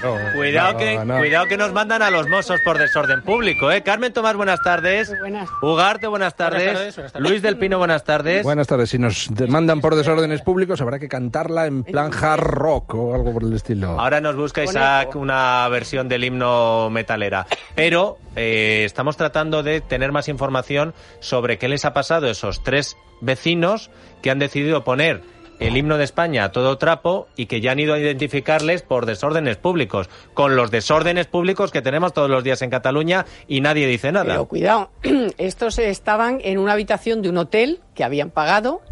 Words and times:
cuidado, 0.00 0.32
cuidado, 0.34 0.78
que, 0.78 1.18
cuidado 1.18 1.46
que 1.46 1.56
nos 1.56 1.72
mandan 1.72 2.02
a 2.02 2.10
los 2.10 2.28
mozos 2.28 2.60
por 2.64 2.78
desorden 2.78 3.22
público, 3.22 3.70
¿eh? 3.70 3.82
Carmen 3.82 4.12
Tomás, 4.12 4.36
buenas 4.36 4.62
tardes. 4.62 5.12
Buenas. 5.20 5.48
Ugarte, 5.60 6.06
buenas 6.06 6.36
tardes. 6.36 6.98
Luis 7.18 7.42
del 7.42 7.58
Pino, 7.58 7.78
buenas 7.78 8.04
tardes. 8.04 8.42
Buenas 8.42 8.66
tardes. 8.66 8.90
Si 8.90 8.98
nos 8.98 9.30
mandan 9.48 9.80
por 9.80 9.94
desórdenes 9.94 10.42
públicos, 10.42 10.80
habrá 10.80 10.98
que 10.98 11.08
cantarla 11.08 11.66
en 11.66 11.84
plan 11.84 12.10
hard 12.12 12.42
rock 12.42 12.94
o 12.94 13.14
algo 13.14 13.32
por 13.32 13.44
el 13.44 13.52
estilo. 13.52 14.00
Ahora 14.00 14.20
nos 14.20 14.36
busca 14.36 14.62
Isaac 14.62 15.16
una 15.16 15.68
versión 15.68 16.08
del 16.08 16.24
himno 16.24 16.90
metalera. 16.90 17.46
Pero 17.74 18.18
eh, 18.36 18.82
estamos 18.84 19.16
tratando 19.16 19.62
de 19.62 19.80
tener 19.80 20.12
más 20.12 20.28
información 20.28 20.94
sobre 21.20 21.58
qué 21.58 21.68
les 21.68 21.84
ha 21.84 21.92
pasado 21.92 22.26
a 22.26 22.30
esos 22.30 22.62
tres 22.62 22.96
vecinos 23.20 23.90
que 24.20 24.30
han 24.30 24.38
decidido 24.38 24.84
poner 24.84 25.22
el 25.62 25.76
himno 25.76 25.96
de 25.96 26.04
España 26.04 26.44
a 26.44 26.52
todo 26.52 26.76
trapo 26.76 27.28
y 27.36 27.46
que 27.46 27.60
ya 27.60 27.72
han 27.72 27.78
ido 27.78 27.94
a 27.94 27.98
identificarles 27.98 28.82
por 28.82 29.06
desórdenes 29.06 29.56
públicos, 29.56 30.10
con 30.34 30.56
los 30.56 30.70
desórdenes 30.70 31.26
públicos 31.26 31.70
que 31.70 31.82
tenemos 31.82 32.12
todos 32.12 32.28
los 32.28 32.42
días 32.42 32.62
en 32.62 32.70
Cataluña 32.70 33.26
y 33.46 33.60
nadie 33.60 33.86
dice 33.86 34.10
nada. 34.10 34.26
Pero 34.26 34.46
cuidado, 34.46 34.90
estos 35.38 35.78
estaban 35.78 36.40
en 36.42 36.58
una 36.58 36.72
habitación 36.72 37.22
de 37.22 37.28
un 37.28 37.38
hotel 37.38 37.80
que 37.94 38.02
habían 38.02 38.30
pagado, 38.30 38.82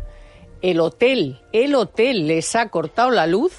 el 0.63 0.81
hotel, 0.81 1.41
el 1.53 1.75
hotel 1.75 2.27
les 2.27 2.55
ha 2.55 2.69
cortado 2.69 3.11
la 3.11 3.27
luz 3.27 3.53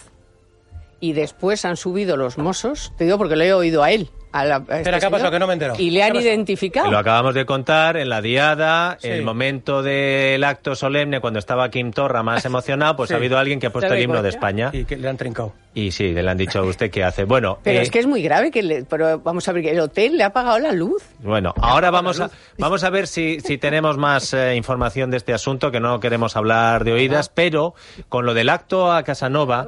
y 1.00 1.14
después 1.14 1.66
han 1.66 1.76
subido 1.78 2.16
los 2.16 2.38
mozos, 2.38 2.94
te 2.98 3.04
digo 3.06 3.18
porque 3.18 3.36
lo 3.36 3.44
he 3.44 3.54
oído 3.54 3.84
a 3.84 3.92
él, 3.92 4.10
Espera, 4.34 5.00
¿qué 5.00 5.06
ha 5.06 5.10
pasado? 5.10 5.32
Que 5.32 5.40
no 5.40 5.48
me 5.48 5.54
entero. 5.54 5.74
Y 5.78 5.90
le 5.90 6.04
han 6.04 6.16
identificado. 6.16 6.90
Lo 6.90 6.98
acabamos 6.98 7.36
de 7.36 7.46
contar 7.46 7.98
en 7.98 8.10
la 8.10 8.22
diada, 8.22 8.98
en 9.02 9.12
el 9.14 9.24
momento 9.24 9.84
del 9.84 10.44
acto 10.44 10.76
solemne, 10.76 11.20
cuando 11.20 11.40
estaba 11.40 11.70
Kim 11.70 11.92
Torra 11.92 12.24
más 12.24 12.46
emocionado, 12.46 12.96
pues 12.96 13.12
ha 13.12 13.16
habido 13.16 13.38
alguien 13.38 13.60
que 13.60 13.68
ha 13.68 13.70
puesto 13.72 13.94
el 13.94 14.02
himno 14.02 14.22
de 14.22 14.30
España. 14.30 14.70
Y 14.74 14.86
que 14.86 14.96
le 14.96 15.08
han 15.08 15.18
trincado. 15.18 15.54
Y 15.74 15.92
sí, 15.92 16.14
le 16.14 16.30
han 16.30 16.38
dicho 16.38 16.60
a 16.60 16.64
usted 16.64 16.92
qué 16.92 17.04
hace. 17.04 17.24
Bueno, 17.24 17.60
pero 17.64 17.80
es 17.80 17.88
eh, 17.88 17.92
que 17.92 18.00
es 18.00 18.08
muy 18.08 18.22
grave 18.22 18.52
que 18.52 18.62
le, 18.62 18.84
pero 18.84 19.20
vamos 19.20 19.48
a 19.48 19.52
ver 19.54 19.64
que 19.64 19.72
el 19.72 19.80
hotel 19.80 20.18
le 20.18 20.24
ha 20.24 20.28
apagado 20.28 20.60
la 20.60 20.72
luz. 20.74 21.04
Bueno, 21.20 21.54
ahora 21.58 21.92
vamos 21.92 22.20
a 22.20 22.30
vamos 22.58 22.84
a 22.84 22.90
ver 22.90 23.08
si, 23.08 23.40
si 23.40 23.58
tenemos 23.58 23.98
más 23.98 24.34
eh, 24.34 24.56
información 24.56 25.12
de 25.12 25.18
este 25.18 25.34
asunto 25.34 25.72
que 25.72 25.80
no 25.80 26.00
queremos 26.00 26.36
hablar 26.36 26.84
de 26.84 26.94
oídas, 26.94 27.30
pero 27.30 27.74
con 28.10 28.26
lo 28.26 28.34
del 28.34 28.50
acto 28.50 28.92
a 28.92 29.04
Casanova 29.04 29.68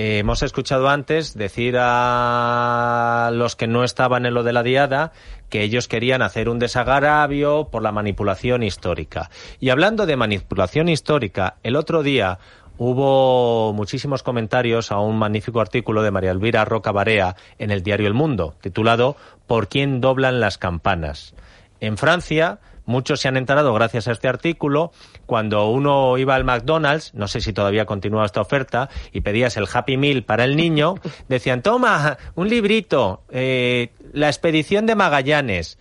eh, 0.00 0.18
hemos 0.18 0.42
escuchado 0.42 0.88
antes 0.88 1.36
decir 1.36 1.76
a 1.78 3.30
los 3.34 3.54
que 3.54 3.66
no 3.66 3.84
estaban 3.84 4.24
en 4.24 4.32
lo 4.32 4.42
de 4.42 4.54
la 4.54 4.62
diada 4.62 5.12
que 5.50 5.60
ellos 5.60 5.88
querían 5.88 6.22
hacer 6.22 6.48
un 6.48 6.58
desagravio 6.58 7.68
por 7.70 7.82
la 7.82 7.92
manipulación 7.92 8.62
histórica. 8.62 9.28
Y 9.58 9.68
hablando 9.68 10.06
de 10.06 10.16
manipulación 10.16 10.88
histórica, 10.88 11.56
el 11.62 11.76
otro 11.76 12.02
día 12.02 12.38
hubo 12.78 13.74
muchísimos 13.74 14.22
comentarios 14.22 14.90
a 14.90 15.00
un 15.00 15.18
magnífico 15.18 15.60
artículo 15.60 16.02
de 16.02 16.10
María 16.10 16.30
Elvira 16.30 16.64
Roca 16.64 16.92
Barea 16.92 17.36
en 17.58 17.70
el 17.70 17.82
diario 17.82 18.06
El 18.06 18.14
Mundo, 18.14 18.54
titulado 18.62 19.16
¿Por 19.46 19.68
quién 19.68 20.00
doblan 20.00 20.40
las 20.40 20.56
campanas? 20.56 21.34
En 21.78 21.98
Francia, 21.98 22.58
Muchos 22.90 23.20
se 23.20 23.28
han 23.28 23.36
enterado 23.36 23.72
gracias 23.72 24.08
a 24.08 24.12
este 24.12 24.26
artículo. 24.26 24.90
Cuando 25.24 25.70
uno 25.70 26.18
iba 26.18 26.34
al 26.34 26.42
McDonald's, 26.42 27.14
no 27.14 27.28
sé 27.28 27.40
si 27.40 27.52
todavía 27.52 27.86
continúa 27.86 28.26
esta 28.26 28.40
oferta, 28.40 28.90
y 29.12 29.20
pedías 29.20 29.56
el 29.56 29.68
Happy 29.72 29.96
Meal 29.96 30.24
para 30.24 30.44
el 30.44 30.56
niño, 30.56 30.96
decían, 31.28 31.62
toma, 31.62 32.18
un 32.34 32.48
librito, 32.48 33.22
eh, 33.30 33.92
La 34.12 34.26
expedición 34.26 34.86
de 34.86 34.96
Magallanes. 34.96 35.78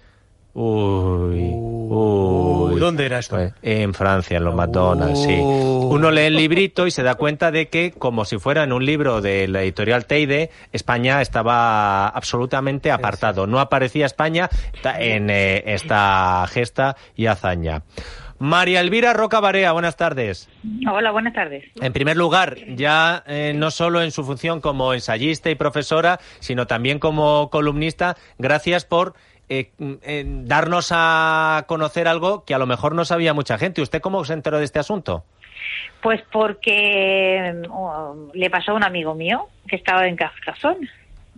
Uy, 0.53 1.51
uy. 1.53 2.79
¿Dónde 2.79 3.05
era 3.05 3.19
esto? 3.19 3.37
En 3.61 3.93
Francia, 3.93 4.37
en 4.37 4.43
los 4.43 4.55
McDonald's, 4.55 5.23
sí. 5.23 5.37
Uno 5.39 6.11
lee 6.11 6.21
el 6.21 6.35
librito 6.35 6.87
y 6.87 6.91
se 6.91 7.03
da 7.03 7.15
cuenta 7.15 7.51
de 7.51 7.67
que, 7.67 7.91
como 7.91 8.25
si 8.25 8.39
fuera 8.39 8.63
en 8.63 8.73
un 8.73 8.85
libro 8.85 9.21
de 9.21 9.47
la 9.47 9.61
editorial 9.61 10.05
Teide, 10.05 10.49
España 10.71 11.21
estaba 11.21 12.07
absolutamente 12.07 12.91
apartado. 12.91 13.47
No 13.47 13.59
aparecía 13.59 14.05
España 14.05 14.49
en 14.97 15.29
eh, 15.29 15.63
esta 15.67 16.45
gesta 16.47 16.95
y 17.15 17.27
hazaña. 17.27 17.83
María 18.39 18.79
Elvira 18.79 19.11
Roca 19.13 19.41
Barea, 19.41 19.73
buenas 19.73 19.97
tardes. 19.97 20.49
Hola, 20.89 21.11
buenas 21.11 21.33
tardes. 21.33 21.65
En 21.81 21.91
primer 21.91 22.15
lugar, 22.15 22.55
ya 22.75 23.21
eh, 23.27 23.51
no 23.53 23.69
solo 23.69 24.01
en 24.01 24.11
su 24.11 24.23
función 24.23 24.61
como 24.61 24.93
ensayista 24.93 25.49
y 25.49 25.55
profesora, 25.55 26.21
sino 26.39 26.65
también 26.65 26.99
como 26.99 27.49
columnista, 27.49 28.15
gracias 28.37 28.85
por 28.85 29.13
eh, 29.49 30.23
darnos 30.25 30.91
a 30.91 31.65
conocer 31.67 32.07
algo 32.07 32.45
que 32.45 32.53
a 32.53 32.59
lo 32.59 32.67
mejor 32.67 32.93
no 32.93 33.03
sabía 33.03 33.33
mucha 33.33 33.57
gente. 33.57 33.81
¿Usted 33.81 33.99
cómo 33.99 34.23
se 34.23 34.33
enteró 34.33 34.59
de 34.59 34.65
este 34.65 34.79
asunto? 34.79 35.23
Pues 36.01 36.21
porque 36.31 37.63
oh, 37.69 38.29
le 38.33 38.49
pasó 38.49 38.71
a 38.71 38.75
un 38.75 38.83
amigo 38.83 39.15
mío 39.15 39.47
que 39.67 39.75
estaba 39.75 40.07
en 40.07 40.15
Cascazón. 40.15 40.77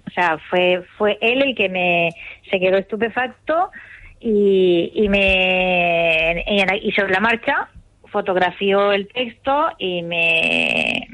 O 0.07 0.09
sea, 0.11 0.38
fue, 0.49 0.83
fue 0.97 1.17
él 1.22 1.41
el 1.41 1.55
que 1.55 1.69
me 1.69 2.09
se 2.49 2.59
quedó 2.59 2.77
estupefacto 2.77 3.72
y, 4.19 5.07
me 5.09 6.43
y 6.81 6.91
sobre 6.91 7.13
la 7.13 7.19
marcha 7.19 7.69
fotografió 8.07 8.91
el 8.91 9.07
texto 9.07 9.69
y 9.79 10.03
me, 10.03 11.07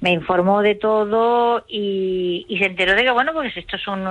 me 0.00 0.10
informó 0.10 0.60
de 0.62 0.74
todo 0.74 1.64
y, 1.68 2.44
y 2.48 2.58
se 2.58 2.66
enteró 2.66 2.94
de 2.94 3.04
que 3.04 3.10
bueno 3.10 3.32
pues 3.32 3.56
esto 3.56 3.76
es 3.76 3.88
un 3.88 4.08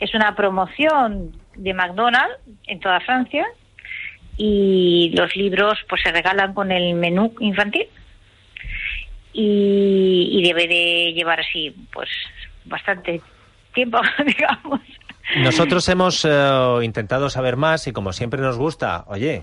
es 0.00 0.14
una 0.14 0.34
promoción 0.34 1.32
de 1.58 1.74
McDonald's 1.74 2.38
en 2.66 2.80
toda 2.80 3.00
Francia 3.00 3.46
y 4.36 5.12
los 5.14 5.34
libros 5.36 5.78
pues 5.88 6.00
se 6.02 6.12
regalan 6.12 6.54
con 6.54 6.70
el 6.72 6.94
menú 6.94 7.34
infantil 7.40 7.86
y, 9.32 10.42
debe 10.42 10.66
de 10.66 11.12
llevar 11.12 11.40
así 11.40 11.74
pues 11.92 12.08
bastante 12.64 13.20
tiempo 13.74 14.00
digamos. 14.26 14.80
Nosotros 15.36 15.86
hemos 15.90 16.24
eh, 16.24 16.30
intentado 16.82 17.28
saber 17.28 17.56
más 17.56 17.86
y 17.86 17.92
como 17.92 18.12
siempre 18.12 18.40
nos 18.40 18.56
gusta 18.56 19.04
oye 19.08 19.42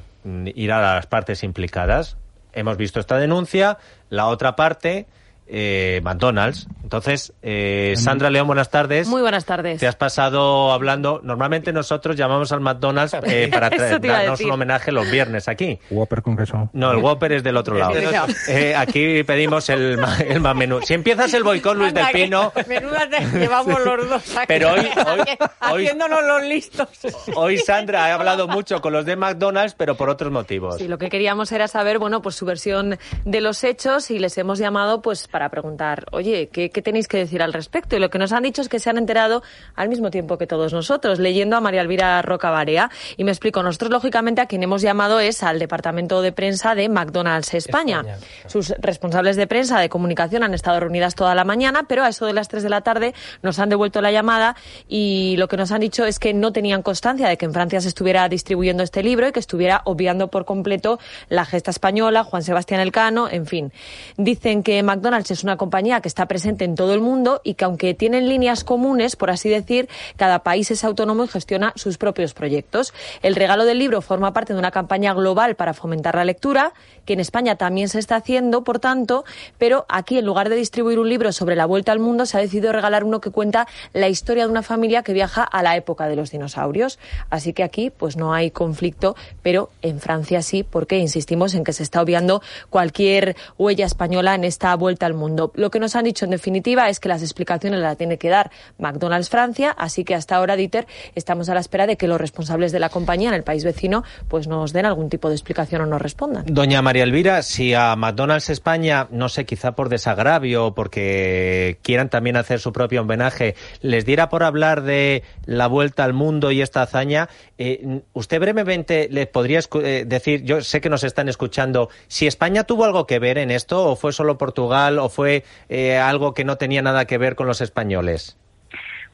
ir 0.56 0.72
a 0.72 0.96
las 0.96 1.08
partes 1.08 1.44
implicadas. 1.44 2.18
Hemos 2.54 2.78
visto 2.78 3.00
esta 3.00 3.18
denuncia 3.18 3.78
la 4.10 4.28
otra 4.28 4.56
parte 4.56 5.06
eh, 5.48 6.02
McDonald's. 6.04 6.68
Entonces, 6.84 7.34
eh, 7.42 7.96
Sandra 7.98 8.30
León, 8.30 8.46
buenas 8.46 8.70
tardes. 8.70 9.08
Muy 9.08 9.22
buenas 9.22 9.46
tardes. 9.46 9.80
Te 9.80 9.88
has 9.88 9.96
pasado 9.96 10.72
hablando. 10.72 11.20
Normalmente 11.24 11.74
nosotros 11.74 12.16
llamamos 12.16 12.52
al 12.52 12.62
McDonald's 12.62 13.16
eh, 13.24 13.50
para 13.52 13.70
darnos 14.00 14.40
un 14.42 14.52
homenaje 14.52 14.92
los 14.92 15.10
viernes 15.10 15.48
aquí. 15.48 15.80
Whopper 15.90 16.22
con 16.22 16.38
queso. 16.38 16.70
No, 16.74 16.92
el 16.92 16.98
Whopper 16.98 17.34
es 17.34 17.44
del 17.44 17.58
otro 17.58 17.76
lado. 17.76 17.96
Eh, 18.48 18.76
aquí 18.76 19.24
pedimos 19.24 19.70
el, 19.70 20.00
el 20.28 20.40
más 20.40 20.56
menú. 20.56 20.80
Si 20.82 20.94
empiezas 20.94 21.34
el 21.34 21.44
boicot, 21.44 21.76
Luis 21.76 21.94
del 21.94 22.06
Pino. 22.12 22.52
Menuda 22.68 23.08
llevamos 23.34 23.80
los 23.84 24.10
dos 24.10 24.38
aquí. 24.38 24.46
Pero 24.48 24.74
hoy, 24.74 24.88
haciéndonos 25.60 26.24
los 26.24 26.44
listos. 26.44 26.88
Hoy 27.36 27.58
Sandra 27.58 28.06
ha 28.06 28.14
hablado 28.14 28.48
mucho 28.48 28.82
con 28.82 28.94
los 28.94 29.06
de 29.06 29.16
McDonald's, 29.16 29.76
pero 29.76 29.96
por 29.96 30.10
otros 30.10 30.32
motivos. 30.32 30.78
Sí, 30.78 30.88
lo 30.88 30.98
que 30.98 31.10
queríamos 31.10 31.52
era 31.52 31.68
saber, 31.68 32.00
bueno, 32.00 32.22
pues 32.22 32.36
su 32.36 32.46
versión 32.46 32.98
de 33.24 33.42
los 33.42 33.64
hechos 33.64 34.12
y 34.12 34.20
les 34.20 34.38
hemos 34.38 34.60
llamado, 34.60 35.02
pues 35.02 35.28
para 35.36 35.50
preguntar, 35.50 36.06
oye, 36.14 36.48
¿qué, 36.48 36.70
tenéis 36.70 37.10
que 37.10 37.18
decir 37.18 37.42
al 37.42 37.52
respecto? 37.52 37.98
Y 37.98 38.00
lo 38.00 38.10
que 38.10 38.18
nos 38.18 38.32
han 38.32 38.44
dicho 38.44 38.62
es 38.62 38.70
que 38.70 38.80
se 38.80 38.90
han 38.90 38.98
enterado 38.98 39.44
al 39.76 39.90
mismo 39.90 40.10
tiempo 40.10 40.38
que 40.38 40.48
todos 40.48 40.72
nosotros, 40.72 41.20
leyendo 41.20 41.58
a 41.58 41.60
María 41.60 41.82
Elvira 41.82 42.22
Roca 42.22 42.52
Barea. 42.52 42.90
Y 43.18 43.26
me 43.26 43.32
explico, 43.32 43.62
nosotros 43.62 43.92
lógicamente 43.92 44.40
a 44.40 44.46
quien 44.46 44.64
hemos 44.64 44.82
llamado 44.82 45.20
es 45.20 45.44
al 45.44 45.60
departamento 45.60 46.22
de 46.22 46.32
prensa 46.32 46.74
de 46.74 46.88
McDonald's 46.88 47.54
España. 47.54 48.06
Sus 48.48 48.70
responsables 48.80 49.36
de 49.36 49.46
prensa 49.46 49.78
de 49.82 49.90
comunicación 49.90 50.42
han 50.42 50.54
estado 50.54 50.80
reunidas 50.80 51.16
toda 51.16 51.36
la 51.36 51.44
mañana, 51.44 51.84
pero 51.86 52.06
a 52.06 52.08
eso 52.08 52.26
de 52.26 52.32
las 52.32 52.48
3 52.48 52.64
de 52.64 52.70
la 52.70 52.80
tarde 52.80 53.14
nos 53.42 53.60
han 53.60 53.68
devuelto 53.68 54.00
la 54.00 54.14
llamada 54.14 54.56
y 54.88 55.36
lo 55.38 55.50
que 55.50 55.58
nos 55.58 55.74
han 55.74 55.82
dicho 55.82 56.06
es 56.06 56.18
que 56.18 56.34
no 56.34 56.54
tenían 56.54 56.82
constancia 56.82 57.28
de 57.28 57.36
que 57.36 57.44
en 57.44 57.52
Francia 57.52 57.82
se 57.82 57.90
estuviera 57.90 58.30
distribuyendo 58.30 58.84
este 58.84 59.04
libro 59.04 59.28
y 59.28 59.34
que 59.34 59.42
estuviera 59.42 59.82
obviando 59.84 60.30
por 60.30 60.46
completo 60.46 60.98
la 61.28 61.44
gesta 61.44 61.72
española, 61.72 62.24
Juan 62.24 62.42
Sebastián 62.42 62.80
Elcano, 62.80 63.28
en 63.30 63.46
fin. 63.46 63.74
Dicen 64.16 64.64
que 64.64 64.82
McDonald's 64.82 65.25
es 65.34 65.44
una 65.44 65.58
compañía 65.58 66.02
que 66.02 66.08
está 66.08 66.28
presente 66.28 66.66
en 66.66 66.76
todo 66.76 66.94
el 66.94 67.02
mundo 67.02 67.42
y 67.44 67.56
que 67.56 67.66
aunque 67.66 67.94
tienen 67.94 68.30
líneas 68.30 68.64
comunes, 68.64 69.16
por 69.16 69.30
así 69.30 69.50
decir, 69.50 69.90
cada 70.18 70.40
país 70.40 70.72
es 70.72 70.84
autónomo 70.84 71.24
y 71.24 71.28
gestiona 71.28 71.74
sus 71.76 71.98
propios 71.98 72.34
proyectos. 72.34 72.94
El 73.22 73.36
regalo 73.36 73.66
del 73.66 73.80
libro 73.80 74.02
forma 74.02 74.34
parte 74.34 74.54
de 74.54 74.60
una 74.60 74.72
campaña 74.72 75.14
global 75.14 75.56
para 75.56 75.74
fomentar 75.74 76.16
la 76.16 76.26
lectura, 76.26 76.74
que 77.06 77.14
en 77.14 77.20
España 77.20 77.56
también 77.56 77.90
se 77.90 78.00
está 78.00 78.18
haciendo, 78.18 78.64
por 78.64 78.80
tanto, 78.80 79.26
pero 79.58 79.86
aquí 79.90 80.18
en 80.18 80.26
lugar 80.26 80.50
de 80.50 80.56
distribuir 80.56 81.00
un 81.00 81.10
libro 81.10 81.32
sobre 81.32 81.56
la 81.56 81.66
vuelta 81.66 81.92
al 81.92 82.00
mundo, 82.00 82.26
se 82.26 82.38
ha 82.38 82.42
decidido 82.42 82.72
regalar 82.72 83.04
uno 83.04 83.22
que 83.22 83.32
cuenta 83.32 83.68
la 83.94 84.10
historia 84.10 84.46
de 84.46 84.52
una 84.52 84.64
familia 84.64 85.04
que 85.04 85.14
viaja 85.14 85.44
a 85.44 85.64
la 85.64 85.76
época 85.76 86.08
de 86.08 86.16
los 86.16 86.32
dinosaurios. 86.32 87.00
Así 87.30 87.54
que 87.54 87.64
aquí 87.64 87.90
pues 87.90 88.18
no 88.18 88.34
hay 88.34 88.52
conflicto, 88.52 89.16
pero 89.42 89.70
en 89.82 90.00
Francia 90.00 90.42
sí, 90.42 90.64
porque 90.64 90.98
insistimos 90.98 91.54
en 91.54 91.64
que 91.64 91.74
se 91.74 91.84
está 91.84 92.02
obviando 92.02 92.42
cualquier 92.70 93.36
huella 93.58 93.86
española 93.86 94.36
en 94.36 94.44
esta 94.44 94.76
vuelta 94.76 95.06
al 95.06 95.14
mundo. 95.14 95.52
Lo 95.56 95.70
que 95.70 95.80
nos 95.80 95.96
han 95.96 96.06
dicho 96.06 96.26
en 96.26 96.32
definitiva 96.32 96.90
es 96.90 97.00
que 97.00 97.10
las 97.10 97.22
explicaciones 97.22 97.80
las 97.80 97.98
tiene 97.98 98.18
que 98.18 98.30
dar 98.30 98.52
McDonald's 98.78 99.30
Francia, 99.30 99.72
así 99.72 100.04
que 100.04 100.16
hasta 100.16 100.36
ahora, 100.36 100.56
Dieter, 100.56 100.88
estamos 101.16 101.50
a 101.50 101.54
la 101.54 101.60
espera 101.60 101.88
de 101.88 101.98
que 101.98 102.08
los 102.08 102.20
responsables 102.20 102.72
de 102.72 102.80
la 102.80 102.90
compañía 102.90 103.30
en 103.30 103.36
el 103.36 103.44
país 103.44 103.64
vecino 103.64 104.04
pues 104.28 104.48
nos 104.48 104.74
den 104.74 104.86
algún 104.86 105.10
tipo 105.10 105.30
de 105.30 105.36
explicación 105.36 105.82
o 105.82 105.86
nos 105.86 106.02
respondan. 106.02 106.46
Doña 106.48 106.82
María 106.82 106.95
Elvira, 107.02 107.42
si 107.42 107.74
a 107.74 107.96
McDonald's 107.96 108.50
España, 108.50 109.08
no 109.12 109.30
sé, 109.30 109.46
quizá 109.46 109.76
por 109.76 109.90
desagravio 109.90 110.68
o 110.68 110.76
porque 110.76 111.78
quieran 111.82 112.10
también 112.10 112.38
hacer 112.38 112.60
su 112.60 112.74
propio 112.74 113.02
homenaje, 113.02 113.56
les 113.82 114.06
diera 114.06 114.30
por 114.30 114.44
hablar 114.44 114.82
de 114.82 115.24
la 115.46 115.68
vuelta 115.68 116.04
al 116.04 116.14
mundo 116.14 116.52
y 116.52 116.62
esta 116.62 116.82
hazaña, 116.82 117.30
eh, 117.58 118.02
usted 118.14 118.40
brevemente 118.40 119.08
le 119.12 119.28
podría 119.28 119.60
eh, 119.84 120.06
decir, 120.06 120.44
yo 120.44 120.62
sé 120.62 120.82
que 120.82 120.90
nos 120.90 121.04
están 121.04 121.30
escuchando, 121.30 121.90
si 122.08 122.28
España 122.28 122.64
tuvo 122.64 122.86
algo 122.86 123.08
que 123.08 123.20
ver 123.20 123.38
en 123.38 123.52
esto, 123.52 123.86
o 123.86 123.96
fue 123.96 124.14
solo 124.14 124.38
Portugal, 124.38 125.00
o 125.00 125.10
fue 125.10 125.44
eh, 125.70 125.98
algo 125.98 126.34
que 126.34 126.46
no 126.46 126.58
tenía 126.58 126.82
nada 126.82 127.06
que 127.06 127.18
ver 127.18 127.36
con 127.36 127.48
los 127.48 127.62
españoles. 127.62 128.38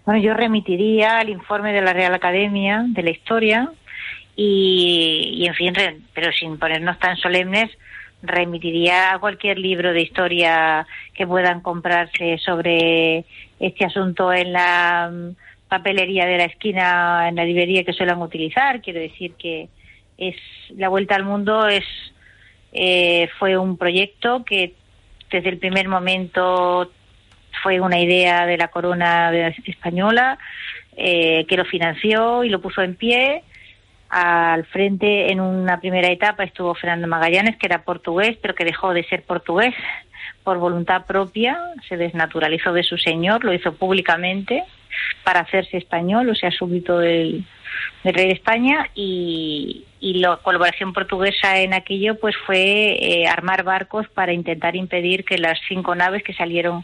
Bueno, 0.05 0.21
yo 0.21 0.33
remitiría 0.33 1.19
al 1.19 1.29
informe 1.29 1.73
de 1.73 1.81
la 1.81 1.93
Real 1.93 2.13
Academia 2.13 2.85
de 2.87 3.03
la 3.03 3.11
Historia 3.11 3.71
y, 4.43 5.45
en 5.45 5.53
fin, 5.53 5.73
pero 6.13 6.31
sin 6.31 6.57
ponernos 6.57 6.97
tan 6.97 7.15
solemnes, 7.17 7.69
remitiría 8.23 9.13
a 9.13 9.19
cualquier 9.19 9.59
libro 9.59 9.93
de 9.93 10.01
historia 10.01 10.87
que 11.13 11.27
puedan 11.27 11.61
comprarse 11.61 12.39
sobre 12.39 13.25
este 13.59 13.85
asunto 13.85 14.33
en 14.33 14.53
la 14.53 15.11
mm, 15.11 15.35
papelería 15.67 16.25
de 16.25 16.37
la 16.37 16.45
esquina, 16.45 17.29
en 17.29 17.35
la 17.35 17.45
librería 17.45 17.83
que 17.83 17.93
suelen 17.93 18.17
utilizar. 18.17 18.81
Quiero 18.81 18.99
decir 18.99 19.33
que 19.37 19.69
es 20.17 20.35
la 20.75 20.89
vuelta 20.89 21.15
al 21.15 21.23
mundo 21.23 21.67
es 21.67 21.85
eh, 22.73 23.29
fue 23.37 23.57
un 23.57 23.77
proyecto 23.77 24.43
que 24.43 24.73
desde 25.31 25.49
el 25.49 25.57
primer 25.57 25.87
momento 25.87 26.91
fue 27.61 27.79
una 27.79 27.99
idea 27.99 28.45
de 28.45 28.57
la 28.57 28.69
corona 28.69 29.31
española 29.65 30.39
eh, 30.97 31.45
que 31.47 31.57
lo 31.57 31.65
financió 31.65 32.43
y 32.43 32.49
lo 32.49 32.59
puso 32.59 32.81
en 32.81 32.95
pie. 32.95 33.43
Al 34.11 34.65
frente, 34.65 35.31
en 35.31 35.39
una 35.39 35.79
primera 35.79 36.09
etapa, 36.09 36.43
estuvo 36.43 36.75
Fernando 36.75 37.07
Magallanes, 37.07 37.55
que 37.55 37.67
era 37.67 37.85
portugués, 37.85 38.37
pero 38.41 38.53
que 38.55 38.65
dejó 38.65 38.93
de 38.93 39.05
ser 39.05 39.23
portugués 39.23 39.73
por 40.43 40.57
voluntad 40.57 41.05
propia, 41.05 41.57
se 41.87 41.95
desnaturalizó 41.95 42.73
de 42.73 42.83
su 42.83 42.97
señor, 42.97 43.45
lo 43.45 43.53
hizo 43.53 43.73
públicamente 43.73 44.65
para 45.23 45.39
hacerse 45.39 45.77
español, 45.77 46.29
o 46.29 46.35
sea, 46.35 46.51
súbdito 46.51 46.99
del, 46.99 47.45
rey 48.03 48.27
de 48.27 48.33
España 48.33 48.89
y, 48.95 49.85
la 50.01 50.37
colaboración 50.37 50.93
portuguesa 50.93 51.59
en 51.59 51.73
aquello 51.73 52.19
pues 52.19 52.35
fue 52.45 52.97
eh, 52.99 53.27
armar 53.27 53.63
barcos 53.63 54.07
para 54.09 54.33
intentar 54.33 54.75
impedir 54.75 55.23
que 55.23 55.37
las 55.37 55.57
cinco 55.67 55.95
naves 55.95 56.23
que 56.23 56.33
salieron 56.33 56.83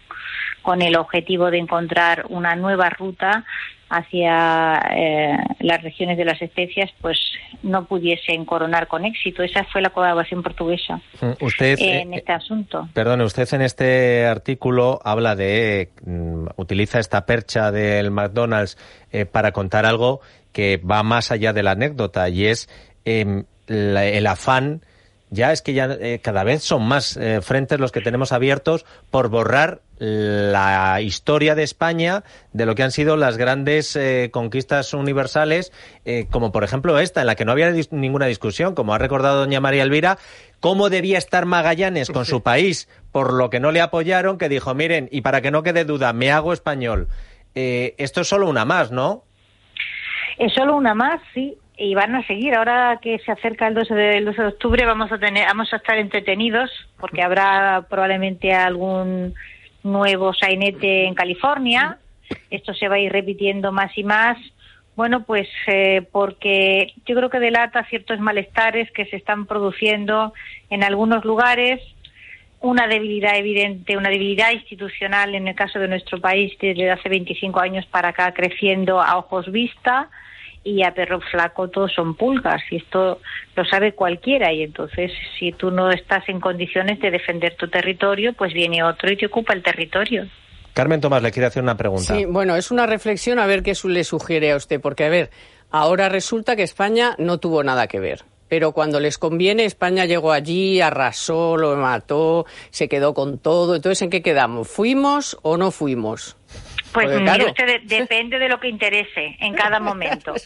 con 0.67 0.81
el 0.81 0.97
objetivo 0.97 1.49
de 1.49 1.59
encontrar 1.59 2.25
una 2.27 2.53
nueva 2.57 2.89
ruta 2.89 3.45
hacia 3.87 4.77
eh, 4.93 5.37
las 5.61 5.81
regiones 5.81 6.17
de 6.17 6.25
las 6.25 6.41
especias 6.41 6.91
pues 6.99 7.17
no 7.63 7.85
pudiesen 7.85 8.43
coronar 8.43 8.89
con 8.89 9.05
éxito. 9.05 9.43
Esa 9.43 9.63
fue 9.71 9.81
la 9.81 9.91
colaboración 9.91 10.43
portuguesa 10.43 10.99
mm, 11.21 11.45
usted, 11.45 11.79
en 11.79 12.13
eh, 12.13 12.17
este 12.17 12.33
asunto. 12.33 12.89
Perdone, 12.93 13.23
usted 13.23 13.47
en 13.53 13.61
este 13.61 14.25
artículo 14.25 14.99
habla 15.05 15.37
de, 15.37 15.87
mm, 16.05 16.47
utiliza 16.57 16.99
esta 16.99 17.25
percha 17.25 17.71
del 17.71 18.11
McDonald's 18.11 18.77
para 19.31 19.53
contar 19.53 19.85
algo 19.85 20.19
que 20.51 20.81
va 20.83 21.01
más 21.01 21.31
allá 21.31 21.53
de 21.53 21.63
la 21.63 21.71
anécdota 21.71 22.27
y 22.27 22.47
es 22.47 22.67
em, 23.05 23.45
el 23.69 24.27
afán 24.27 24.81
ya 25.29 25.51
es 25.51 25.61
que 25.61 25.73
ya 25.73 25.85
eh, 25.85 26.19
cada 26.21 26.43
vez 26.43 26.63
son 26.63 26.87
más 26.87 27.17
eh, 27.17 27.41
frentes 27.41 27.79
los 27.79 27.91
que 27.91 28.01
tenemos 28.01 28.31
abiertos 28.31 28.85
por 29.11 29.29
borrar 29.29 29.81
la 29.99 31.01
historia 31.01 31.55
de 31.55 31.63
España 31.63 32.23
de 32.53 32.65
lo 32.65 32.75
que 32.75 32.83
han 32.83 32.91
sido 32.91 33.17
las 33.17 33.37
grandes 33.37 33.95
eh, 33.95 34.29
conquistas 34.31 34.93
universales, 34.93 35.71
como 36.31 36.51
por 36.51 36.63
ejemplo 36.63 36.99
esta, 36.99 37.21
en 37.21 37.27
la 37.27 37.35
que 37.35 37.45
no 37.45 37.51
había 37.51 37.71
ninguna 37.91 38.27
discusión, 38.27 38.75
como 38.75 38.93
ha 38.93 38.97
recordado 38.97 39.39
doña 39.39 39.59
María 39.59 39.83
Elvira, 39.83 40.17
cómo 40.59 40.89
debía 40.89 41.17
estar 41.17 41.45
Magallanes 41.45 42.09
con 42.09 42.25
su 42.25 42.43
país, 42.43 42.89
por 43.11 43.33
lo 43.33 43.49
que 43.49 43.59
no 43.59 43.71
le 43.71 43.81
apoyaron, 43.81 44.37
que 44.37 44.49
dijo, 44.49 44.73
miren, 44.73 45.09
y 45.11 45.21
para 45.21 45.41
que 45.41 45.51
no 45.51 45.63
quede 45.63 45.85
duda, 45.85 46.13
me 46.13 46.31
hago 46.31 46.53
español. 46.53 47.07
esto 47.53 48.21
es 48.21 48.27
solo 48.27 48.49
una 48.49 48.65
más, 48.65 48.91
¿no? 48.91 49.23
Es 50.37 50.53
solo 50.53 50.75
una 50.75 50.93
más, 50.93 51.19
sí, 51.33 51.57
y 51.77 51.95
van 51.95 52.15
a 52.15 52.25
seguir. 52.25 52.55
Ahora 52.55 52.99
que 53.01 53.19
se 53.19 53.31
acerca 53.31 53.67
el 53.67 53.73
12 53.73 53.93
de, 53.93 54.21
de 54.21 54.45
octubre 54.45 54.85
vamos 54.85 55.11
a 55.11 55.17
tener, 55.17 55.45
vamos 55.45 55.71
a 55.73 55.77
estar 55.77 55.97
entretenidos 55.97 56.69
porque 56.99 57.21
habrá 57.21 57.85
probablemente 57.89 58.53
algún 58.53 59.33
nuevo 59.91 60.33
sainete 60.33 61.05
en 61.05 61.15
California. 61.15 61.97
Esto 62.49 62.73
se 62.73 62.87
va 62.87 62.95
a 62.95 62.99
ir 62.99 63.11
repitiendo 63.11 63.71
más 63.71 63.97
y 63.97 64.03
más. 64.03 64.37
Bueno, 64.95 65.23
pues 65.23 65.47
eh, 65.67 66.01
porque 66.11 66.93
yo 67.05 67.15
creo 67.15 67.29
que 67.29 67.39
delata 67.39 67.85
ciertos 67.85 68.19
malestares 68.19 68.91
que 68.91 69.05
se 69.05 69.15
están 69.15 69.45
produciendo 69.45 70.33
en 70.69 70.83
algunos 70.83 71.23
lugares, 71.23 71.81
una 72.61 72.87
debilidad 72.87 73.37
evidente, 73.37 73.95
una 73.95 74.09
debilidad 74.09 74.51
institucional 74.51 75.35
en 75.35 75.47
el 75.47 75.55
caso 75.55 75.77
de 75.77 75.87
nuestro 75.87 76.19
país 76.19 76.57
desde 76.59 76.89
hace 76.89 77.09
25 77.09 77.59
años 77.59 77.85
para 77.85 78.09
acá 78.09 78.33
creciendo 78.33 78.99
a 78.99 79.17
ojos 79.17 79.51
vista 79.51 80.09
y 80.67 80.83
a 80.83 80.93
perro 80.93 81.21
flaco 81.21 81.69
todos 81.69 81.93
son 81.93 82.15
pulgas 82.15 82.61
y 82.69 82.75
esto 82.75 83.21
lo 83.55 83.65
sabe 83.65 83.93
cualquiera 83.93 84.51
y 84.51 84.63
entonces 84.63 85.13
si 85.39 85.53
tú 85.53 85.71
no 85.71 85.89
estás 85.91 86.27
en 86.27 86.41
condiciones 86.41 86.99
de 86.99 87.09
defender 87.09 87.55
tu 87.55 87.69
territorio 87.69 88.33
pues 88.33 88.53
viene 88.53 88.83
otro 88.83 89.09
y 89.09 89.15
te 89.15 89.27
ocupa 89.27 89.53
el 89.53 89.63
territorio. 89.63 90.27
Carmen 90.73 90.99
Tomás 90.99 91.23
le 91.23 91.31
quiere 91.31 91.47
hacer 91.47 91.63
una 91.63 91.77
pregunta. 91.77 92.13
Sí, 92.13 92.25
bueno, 92.25 92.55
es 92.57 92.69
una 92.69 92.85
reflexión 92.85 93.39
a 93.39 93.47
ver 93.47 93.63
qué 93.63 93.73
le 93.85 94.03
sugiere 94.03 94.51
a 94.51 94.57
usted 94.57 94.81
porque 94.81 95.05
a 95.05 95.09
ver, 95.09 95.29
ahora 95.71 96.09
resulta 96.09 96.57
que 96.57 96.63
España 96.63 97.15
no 97.17 97.37
tuvo 97.37 97.63
nada 97.63 97.87
que 97.87 98.01
ver. 98.01 98.25
Pero 98.49 98.71
cuando 98.71 98.99
les 98.99 99.17
conviene, 99.17 99.65
España 99.65 100.05
llegó 100.05 100.31
allí, 100.31 100.79
arrasó, 100.79 101.57
lo 101.57 101.75
mató, 101.75 102.45
se 102.69 102.87
quedó 102.87 103.13
con 103.13 103.39
todo. 103.39 103.75
Entonces, 103.75 104.01
¿en 104.03 104.09
qué 104.09 104.21
quedamos? 104.21 104.69
¿Fuimos 104.69 105.37
o 105.41 105.57
no 105.57 105.71
fuimos? 105.71 106.37
Pues 106.93 107.07
usted, 107.09 107.81
depende 107.83 108.39
de 108.39 108.49
lo 108.49 108.59
que 108.59 108.67
interese 108.67 109.35
en 109.39 109.53
cada 109.53 109.79
momento. 109.79 110.33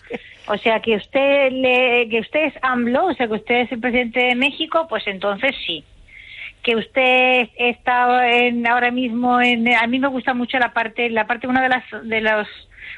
O 0.48 0.58
sea, 0.58 0.80
que 0.80 0.96
usted 0.96 1.52
le, 1.52 2.10
que 2.10 2.20
usted 2.20 2.46
es 2.46 2.54
AMLO, 2.64 3.06
o 3.06 3.14
sea, 3.14 3.28
que 3.28 3.36
usted 3.36 3.56
es 3.62 3.72
el 3.72 3.80
presidente 3.80 4.20
de 4.20 4.36
México, 4.36 4.88
pues 4.90 5.06
entonces 5.06 5.56
sí. 5.66 5.86
Que 6.64 6.76
usted 6.76 7.48
está 7.58 8.28
en, 8.30 8.68
ahora 8.68 8.90
mismo 8.92 9.40
en, 9.40 9.74
a 9.74 9.86
mí 9.86 10.00
me 10.00 10.08
gusta 10.08 10.34
mucho 10.34 10.58
la 10.58 10.74
parte, 10.74 11.10
la 11.12 11.28
parte 11.28 11.48
una 11.48 11.62
de 11.62 11.70
las, 11.70 11.84
de 12.04 12.22
los, 12.22 12.48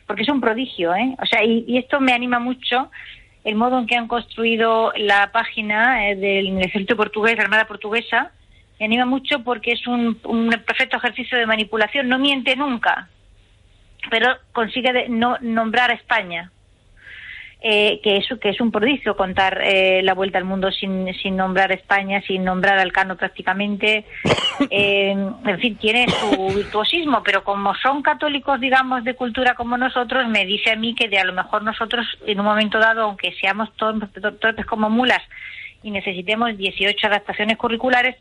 porque 0.07 0.23
es 0.23 0.29
un 0.29 0.39
prodigio, 0.39 0.95
¿eh? 0.95 1.15
O 1.21 1.25
sea, 1.25 1.43
y, 1.43 1.77
esto 1.77 1.99
me 1.99 2.13
anima 2.13 2.39
mucho 2.39 2.89
el 3.43 3.55
modo 3.55 3.77
en 3.77 3.88
que 3.88 3.97
han 3.97 4.07
construido 4.07 4.93
la 4.95 5.31
página 5.33 6.09
eh, 6.09 6.15
del 6.15 6.57
ejército 6.59 6.95
portugués, 6.95 7.35
la 7.35 7.43
Armada 7.43 7.67
Portuguesa, 7.67 8.31
me 8.79 8.85
anima 8.85 9.05
mucho 9.05 9.43
porque 9.43 9.73
es 9.73 9.85
un, 9.85 10.17
un 10.23 10.50
perfecto 10.65 10.95
ejercicio 10.95 11.38
de 11.38 11.45
manipulación, 11.45 12.07
no 12.07 12.17
miente 12.17 12.55
nunca 12.55 13.09
pero 14.10 14.36
consigue 14.51 15.07
no 15.10 15.38
nombrar 15.41 15.91
a 15.91 15.95
España. 15.95 16.51
Eh, 17.65 18.01
que, 18.03 18.17
es, 18.17 18.25
que 18.41 18.50
es 18.50 18.60
un 18.60 18.74
prodigio 18.74 19.15
contar 19.15 19.62
eh, 19.63 20.01
la 20.03 20.13
vuelta 20.13 20.38
al 20.38 20.43
mundo 20.43 20.69
sin, 20.69 21.13
sin 21.13 21.38
nombrar 21.38 21.72
a 21.72 21.75
España, 21.75 22.22
sin 22.27 22.43
nombrar 22.43 22.77
al 22.77 22.91
Cano 22.91 23.15
prácticamente. 23.15 24.05
Eh, 24.69 25.12
en 25.12 25.60
fin, 25.60 25.75
tiene 25.77 26.07
su 26.07 26.48
virtuosismo, 26.55 27.24
pero 27.24 27.43
como 27.43 27.74
son 27.75 28.03
católicos, 28.03 28.62
digamos, 28.62 29.03
de 29.03 29.15
cultura 29.15 29.55
como 29.55 29.77
nosotros, 29.77 30.27
me 30.29 30.45
dice 30.45 30.72
a 30.72 30.75
mí 30.75 30.93
que 30.93 31.10
de 31.10 31.17
a 31.17 31.25
lo 31.25 31.33
mejor 31.33 31.63
nosotros, 31.63 32.05
en 32.27 32.39
un 32.39 32.45
momento 32.45 32.77
dado, 32.77 33.01
aunque 33.01 33.33
seamos 33.41 33.75
torpes 33.75 34.65
como 34.65 34.91
mulas 34.91 35.22
y 35.81 35.89
necesitemos 35.89 36.55
18 36.55 37.07
adaptaciones 37.07 37.57
curriculares, 37.57 38.15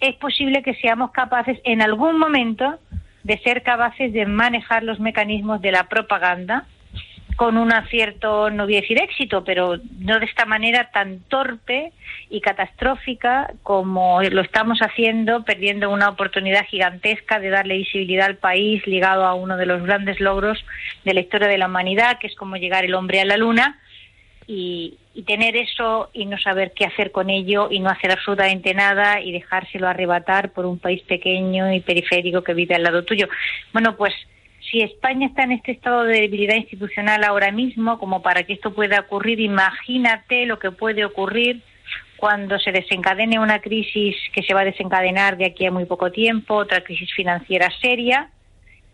es 0.00 0.14
posible 0.16 0.62
que 0.62 0.74
seamos 0.74 1.10
capaces 1.10 1.58
en 1.64 1.82
algún 1.82 2.18
momento 2.18 2.78
de 3.24 3.38
ser 3.38 3.62
capaces 3.62 4.12
de 4.12 4.26
manejar 4.26 4.82
los 4.82 5.00
mecanismos 5.00 5.60
de 5.60 5.72
la 5.72 5.88
propaganda 5.88 6.66
con 7.36 7.56
un 7.56 7.72
acierto, 7.72 8.50
no 8.50 8.64
voy 8.64 8.76
a 8.76 8.80
decir 8.82 9.00
éxito, 9.00 9.42
pero 9.42 9.78
no 9.98 10.18
de 10.18 10.26
esta 10.26 10.44
manera 10.44 10.90
tan 10.92 11.20
torpe 11.20 11.92
y 12.28 12.40
catastrófica 12.40 13.52
como 13.62 14.22
lo 14.22 14.42
estamos 14.42 14.80
haciendo, 14.80 15.42
perdiendo 15.44 15.90
una 15.90 16.08
oportunidad 16.08 16.66
gigantesca 16.66 17.40
de 17.40 17.50
darle 17.50 17.78
visibilidad 17.78 18.26
al 18.26 18.36
país 18.36 18.86
ligado 18.86 19.24
a 19.24 19.34
uno 19.34 19.56
de 19.56 19.66
los 19.66 19.82
grandes 19.82 20.20
logros 20.20 20.64
de 21.04 21.14
la 21.14 21.20
historia 21.20 21.48
de 21.48 21.58
la 21.58 21.66
humanidad, 21.66 22.18
que 22.18 22.26
es 22.26 22.34
como 22.36 22.56
llegar 22.56 22.84
el 22.84 22.94
hombre 22.94 23.20
a 23.20 23.24
la 23.24 23.36
luna, 23.36 23.78
y, 24.46 24.98
tener 25.24 25.56
eso 25.56 26.08
y 26.14 26.24
no 26.24 26.38
saber 26.38 26.72
qué 26.74 26.86
hacer 26.86 27.12
con 27.12 27.28
ello 27.28 27.68
y 27.70 27.80
no 27.80 27.90
hacer 27.90 28.10
absolutamente 28.10 28.72
nada 28.72 29.20
y 29.20 29.32
dejárselo 29.32 29.86
arrebatar 29.86 30.52
por 30.52 30.64
un 30.64 30.78
país 30.78 31.02
pequeño 31.02 31.72
y 31.72 31.80
periférico 31.80 32.42
que 32.42 32.54
vive 32.54 32.74
al 32.74 32.82
lado 32.82 33.04
tuyo. 33.04 33.28
Bueno, 33.74 33.94
pues 33.96 34.14
si 34.70 34.80
España 34.80 35.26
está 35.26 35.42
en 35.42 35.52
este 35.52 35.72
estado 35.72 36.04
de 36.04 36.22
debilidad 36.22 36.56
institucional 36.56 37.24
ahora 37.24 37.52
mismo, 37.52 37.98
como 37.98 38.22
para 38.22 38.44
que 38.44 38.54
esto 38.54 38.72
pueda 38.72 39.00
ocurrir, 39.00 39.38
imagínate 39.40 40.46
lo 40.46 40.58
que 40.58 40.70
puede 40.70 41.04
ocurrir 41.04 41.60
cuando 42.16 42.58
se 42.58 42.72
desencadene 42.72 43.38
una 43.38 43.60
crisis 43.60 44.16
que 44.32 44.42
se 44.42 44.54
va 44.54 44.60
a 44.60 44.64
desencadenar 44.64 45.36
de 45.36 45.44
aquí 45.44 45.66
a 45.66 45.70
muy 45.70 45.84
poco 45.84 46.10
tiempo, 46.10 46.54
otra 46.54 46.82
crisis 46.82 47.12
financiera 47.12 47.68
seria, 47.80 48.30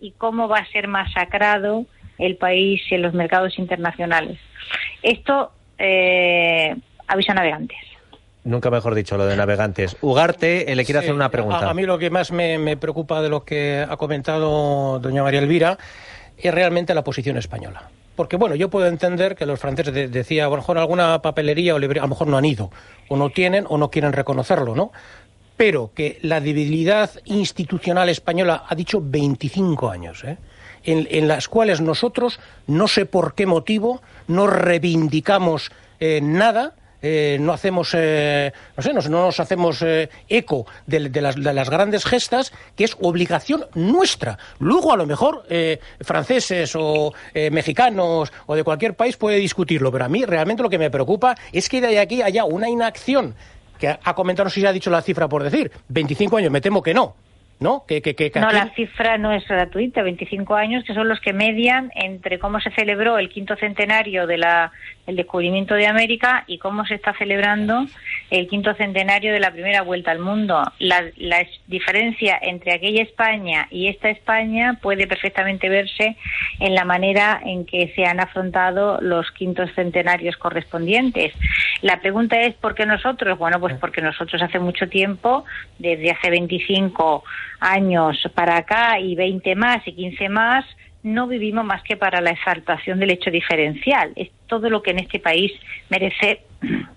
y 0.00 0.12
cómo 0.12 0.48
va 0.48 0.58
a 0.58 0.66
ser 0.66 0.88
masacrado 0.88 1.87
el 2.18 2.37
país 2.37 2.82
en 2.90 3.02
los 3.02 3.14
mercados 3.14 3.58
internacionales. 3.58 4.38
Esto 5.02 5.52
eh, 5.78 6.75
avisa 7.06 7.35
navegantes. 7.35 7.78
Nunca 8.44 8.70
mejor 8.70 8.94
dicho 8.94 9.16
lo 9.16 9.26
de 9.26 9.37
navegantes. 9.37 9.97
Ugarte 10.00 10.73
eh, 10.73 10.76
le 10.76 10.85
quiere 10.85 11.00
hacer 11.00 11.12
una 11.12 11.30
pregunta. 11.30 11.68
A, 11.68 11.75
mí 11.75 11.82
lo 11.82 11.99
que 11.99 12.08
más 12.11 12.32
me, 12.32 12.76
preocupa 12.76 13.20
de 13.20 13.28
lo 13.28 13.44
que 13.44 13.85
ha 13.88 13.97
comentado 13.97 14.99
doña 15.00 15.23
María 15.23 15.40
Elvira 15.40 15.78
es 16.37 16.54
realmente 16.54 16.94
la 16.94 17.04
posición 17.04 17.37
española. 17.37 17.90
Porque, 18.16 18.37
bueno, 18.37 18.54
yo 18.54 18.68
puedo 18.68 18.87
entender 18.87 19.37
que 19.37 19.47
los 19.47 19.61
franceses 19.61 20.11
decía, 20.11 20.47
a 20.47 20.49
lo 20.49 20.56
mejor 20.56 20.78
alguna 20.78 21.20
papelería 21.20 21.75
o 21.75 21.78
librería, 21.78 22.02
a 22.02 22.06
lo 22.06 22.11
mejor 22.11 22.26
no 22.26 22.37
han 22.37 22.44
ido, 22.44 22.70
o 23.08 23.16
no 23.16 23.30
tienen, 23.30 23.64
o 23.68 23.78
no 23.78 23.90
quieren 23.90 24.12
reconocerlo, 24.12 24.75
¿no? 24.75 24.92
Pero 25.59 25.91
que 25.95 26.19
la 26.23 26.41
debilidad 26.41 27.11
institucional 27.27 28.09
española 28.09 28.65
ha 28.67 28.75
dicho 28.75 29.03
25 29.05 29.91
años, 29.91 30.25
¿eh? 30.25 30.38
en, 30.85 31.29
las 31.29 31.49
cuales 31.49 31.81
nosotros, 31.81 32.41
no 32.67 32.88
sé 32.88 33.07
por 33.07 33.35
qué 33.35 33.47
motivo, 33.47 34.00
no 34.27 34.47
reivindicamos 34.47 35.71
eh, 36.00 36.21
nada, 36.23 36.75
eh, 37.00 37.38
no 37.41 37.53
hacemos, 37.53 37.91
eh, 37.95 38.53
no 38.77 38.83
sé, 38.83 38.93
no, 38.93 39.00
nos 39.09 39.38
hacemos 39.38 39.85
eco 40.29 40.67
de, 40.87 41.11
las, 41.21 41.71
grandes 41.71 42.05
gestas, 42.05 42.53
que 42.75 42.85
es 42.85 42.97
obligación 43.00 43.67
nuestra. 43.75 44.38
Luego, 44.59 44.93
a 44.93 44.97
lo 44.97 45.07
mejor, 45.07 45.45
franceses 46.00 46.73
o 46.75 47.12
mexicanos 47.50 48.33
o 48.47 48.55
de 48.55 48.65
cualquier 48.65 48.95
país 48.95 49.17
puede 49.17 49.37
discutirlo, 49.37 49.93
pero 49.93 50.07
a 50.07 50.09
mí 50.09 50.25
realmente 50.25 50.62
lo 50.62 50.71
que 50.71 50.79
me 50.79 50.91
preocupa 50.91 51.37
es 51.53 51.69
que 51.69 51.81
de 51.81 51.99
aquí 51.99 52.23
haya 52.23 52.45
una 52.45 52.69
inacción 52.69 53.35
que 53.78 53.88
ha 53.88 54.14
comentado, 54.14 54.44
no 54.44 54.50
sé 54.50 54.61
si 54.61 54.66
ha 54.66 54.73
dicho 54.73 54.90
la 54.90 55.02
cifra 55.02 55.28
por 55.28 55.42
decir, 55.42 55.70
25 55.88 56.37
años, 56.37 56.50
me 56.50 56.61
temo 56.61 56.82
que 56.82 56.94
no, 56.94 57.14
¿no? 57.61 57.85
Que, 57.87 58.00
no, 58.37 58.52
la 58.52 58.73
cifra 58.75 59.18
no 59.18 59.32
es 59.32 59.47
gratuita, 59.49 60.02
25 60.02 60.54
años, 60.54 60.85
que 60.85 60.94
son 60.94 61.08
los 61.08 61.20
que 61.20 61.32
median 61.32 61.90
entre 61.97 62.38
cómo 62.38 62.61
se 62.61 62.70
celebró 62.70 63.18
el 63.18 63.28
quinto 63.28 63.56
centenario 63.56 64.26
del 64.28 64.44
descubrimiento 65.06 65.75
de 65.75 65.88
América 65.88 66.44
y 66.47 66.58
cómo 66.58 66.85
se 66.87 66.94
está 66.94 67.14
celebrando 67.14 67.87
el 68.30 68.47
quinto 68.47 68.75
centenario 68.75 69.32
de 69.32 69.40
la 69.40 69.50
primera 69.50 69.82
vuelta 69.82 70.12
al 70.12 70.20
mundo. 70.20 70.62
La, 70.78 71.04
la 71.16 71.44
diferencia 71.66 72.38
entre 72.40 72.75
aquella 72.75 73.02
España 73.02 73.66
y 73.70 73.88
esta 73.88 74.08
España 74.08 74.78
puede 74.80 75.08
perfectamente 75.08 75.68
verse 75.68 76.16
en 76.61 76.75
la 76.75 76.85
manera 76.85 77.40
en 77.44 77.64
que 77.64 77.92
se 77.97 78.04
han 78.04 78.20
afrontado 78.20 79.00
los 79.00 79.32
quintos 79.32 79.70
centenarios 79.75 80.37
correspondientes. 80.37 81.32
La 81.82 82.00
pregunta 82.00 82.40
es, 82.40 82.54
¿por 82.54 82.75
qué 82.75 82.87
nosotros? 82.87 83.38
Bueno, 83.38 83.61
pues 83.61 83.75
porque 83.76 84.00
nosotros 84.00 84.42
hace 84.42 84.58
mucho 84.58 84.88
tiempo, 84.88 85.44
desde 85.78 86.11
hace 86.11 86.30
25 86.30 87.25
años 87.61 88.16
para 88.35 88.56
acá 88.56 88.99
y 88.99 89.14
20 89.14 89.54
más 89.54 89.87
y 89.87 89.92
15 89.92 90.28
más, 90.28 90.64
no 91.02 91.28
vivimos 91.28 91.64
más 91.64 91.82
que 91.82 91.97
para 91.97 92.20
la 92.20 92.30
exaltación 92.30 92.99
del 92.99 93.11
hecho 93.11 93.30
diferencial. 93.30 94.12
Es 94.16 94.30
todo 94.47 94.68
lo 94.68 94.82
que 94.82 94.90
en 94.90 94.99
este 94.99 95.20
país 95.20 95.52
merece 95.88 96.42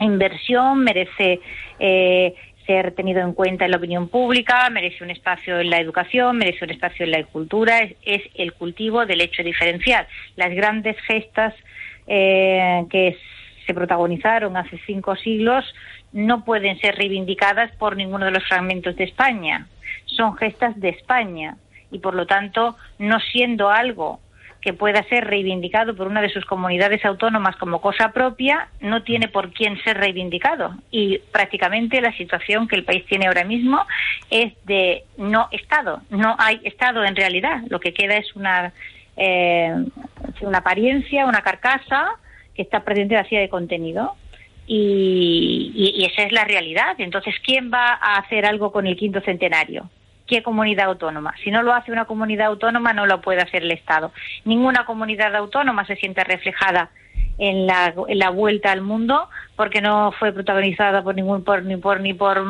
inversión, 0.00 0.82
merece 0.82 1.40
eh, 1.78 2.34
ser 2.66 2.92
tenido 2.92 3.20
en 3.20 3.32
cuenta 3.32 3.64
en 3.64 3.70
la 3.70 3.76
opinión 3.76 4.08
pública, 4.08 4.68
merece 4.70 5.04
un 5.04 5.10
espacio 5.10 5.60
en 5.60 5.70
la 5.70 5.78
educación, 5.78 6.36
merece 6.36 6.64
un 6.64 6.70
espacio 6.70 7.04
en 7.04 7.12
la 7.12 7.22
cultura, 7.24 7.80
es, 8.02 8.22
el 8.34 8.52
cultivo 8.54 9.06
del 9.06 9.20
hecho 9.20 9.42
diferencial. 9.42 10.06
Las 10.36 10.52
grandes 10.54 10.96
gestas 11.02 11.54
eh, 12.06 12.84
que 12.90 13.16
se 13.70 13.74
protagonizaron 13.74 14.56
hace 14.56 14.80
cinco 14.84 15.14
siglos 15.14 15.64
no 16.12 16.44
pueden 16.44 16.76
ser 16.80 16.96
reivindicadas 16.96 17.70
por 17.76 17.96
ninguno 17.96 18.24
de 18.24 18.32
los 18.32 18.44
fragmentos 18.48 18.96
de 18.96 19.04
España. 19.04 19.68
Son 20.06 20.36
gestas 20.36 20.78
de 20.80 20.88
España 20.88 21.56
y, 21.92 22.00
por 22.00 22.14
lo 22.14 22.26
tanto, 22.26 22.76
no 22.98 23.20
siendo 23.20 23.70
algo 23.70 24.18
que 24.60 24.72
pueda 24.72 25.04
ser 25.04 25.24
reivindicado 25.24 25.94
por 25.94 26.08
una 26.08 26.20
de 26.20 26.30
sus 26.30 26.44
comunidades 26.46 27.04
autónomas 27.04 27.54
como 27.56 27.80
cosa 27.80 28.10
propia, 28.10 28.66
no 28.80 29.04
tiene 29.04 29.28
por 29.28 29.52
quién 29.52 29.80
ser 29.84 29.98
reivindicado. 29.98 30.74
Y 30.90 31.18
prácticamente 31.30 32.00
la 32.00 32.12
situación 32.16 32.66
que 32.66 32.74
el 32.74 32.84
país 32.84 33.06
tiene 33.06 33.28
ahora 33.28 33.44
mismo 33.44 33.86
es 34.30 34.52
de 34.64 35.04
no 35.16 35.46
Estado. 35.52 36.02
No 36.10 36.34
hay 36.40 36.60
Estado 36.64 37.04
en 37.04 37.14
realidad. 37.14 37.60
Lo 37.68 37.78
que 37.78 37.94
queda 37.94 38.16
es 38.16 38.34
una, 38.34 38.72
eh, 39.16 39.76
una 40.40 40.58
apariencia, 40.58 41.24
una 41.24 41.42
carcasa 41.42 42.16
que 42.60 42.64
está 42.64 42.84
presente 42.84 43.14
vacía 43.14 43.40
de 43.40 43.48
contenido. 43.48 44.16
Y, 44.66 46.06
esa 46.06 46.24
es 46.24 46.32
la 46.32 46.44
realidad. 46.44 46.94
Entonces, 46.98 47.34
¿quién 47.42 47.72
va 47.72 47.94
a 47.94 48.18
hacer 48.18 48.44
algo 48.44 48.70
con 48.70 48.86
el 48.86 48.98
quinto 48.98 49.22
centenario? 49.22 49.88
¿Qué 50.26 50.42
comunidad 50.42 50.88
autónoma? 50.88 51.34
Si 51.42 51.50
no 51.50 51.62
lo 51.62 51.72
hace 51.72 51.90
una 51.90 52.04
comunidad 52.04 52.48
autónoma, 52.48 52.92
no 52.92 53.06
lo 53.06 53.22
puede 53.22 53.40
hacer 53.40 53.62
el 53.62 53.70
Estado. 53.70 54.12
Ninguna 54.44 54.84
comunidad 54.84 55.34
autónoma 55.34 55.86
se 55.86 55.96
siente 55.96 56.22
reflejada 56.22 56.90
en 57.38 57.66
la, 57.66 57.94
en 58.08 58.18
la 58.18 58.28
vuelta 58.28 58.70
al 58.70 58.82
mundo 58.82 59.30
porque 59.56 59.80
no 59.80 60.12
fue 60.12 60.30
protagonizada 60.32 61.02
por 61.02 61.14
ningún 61.14 61.42
por 61.42 61.64
ni 61.64 61.78
por 61.78 62.00
ni 62.00 62.12
por 62.12 62.44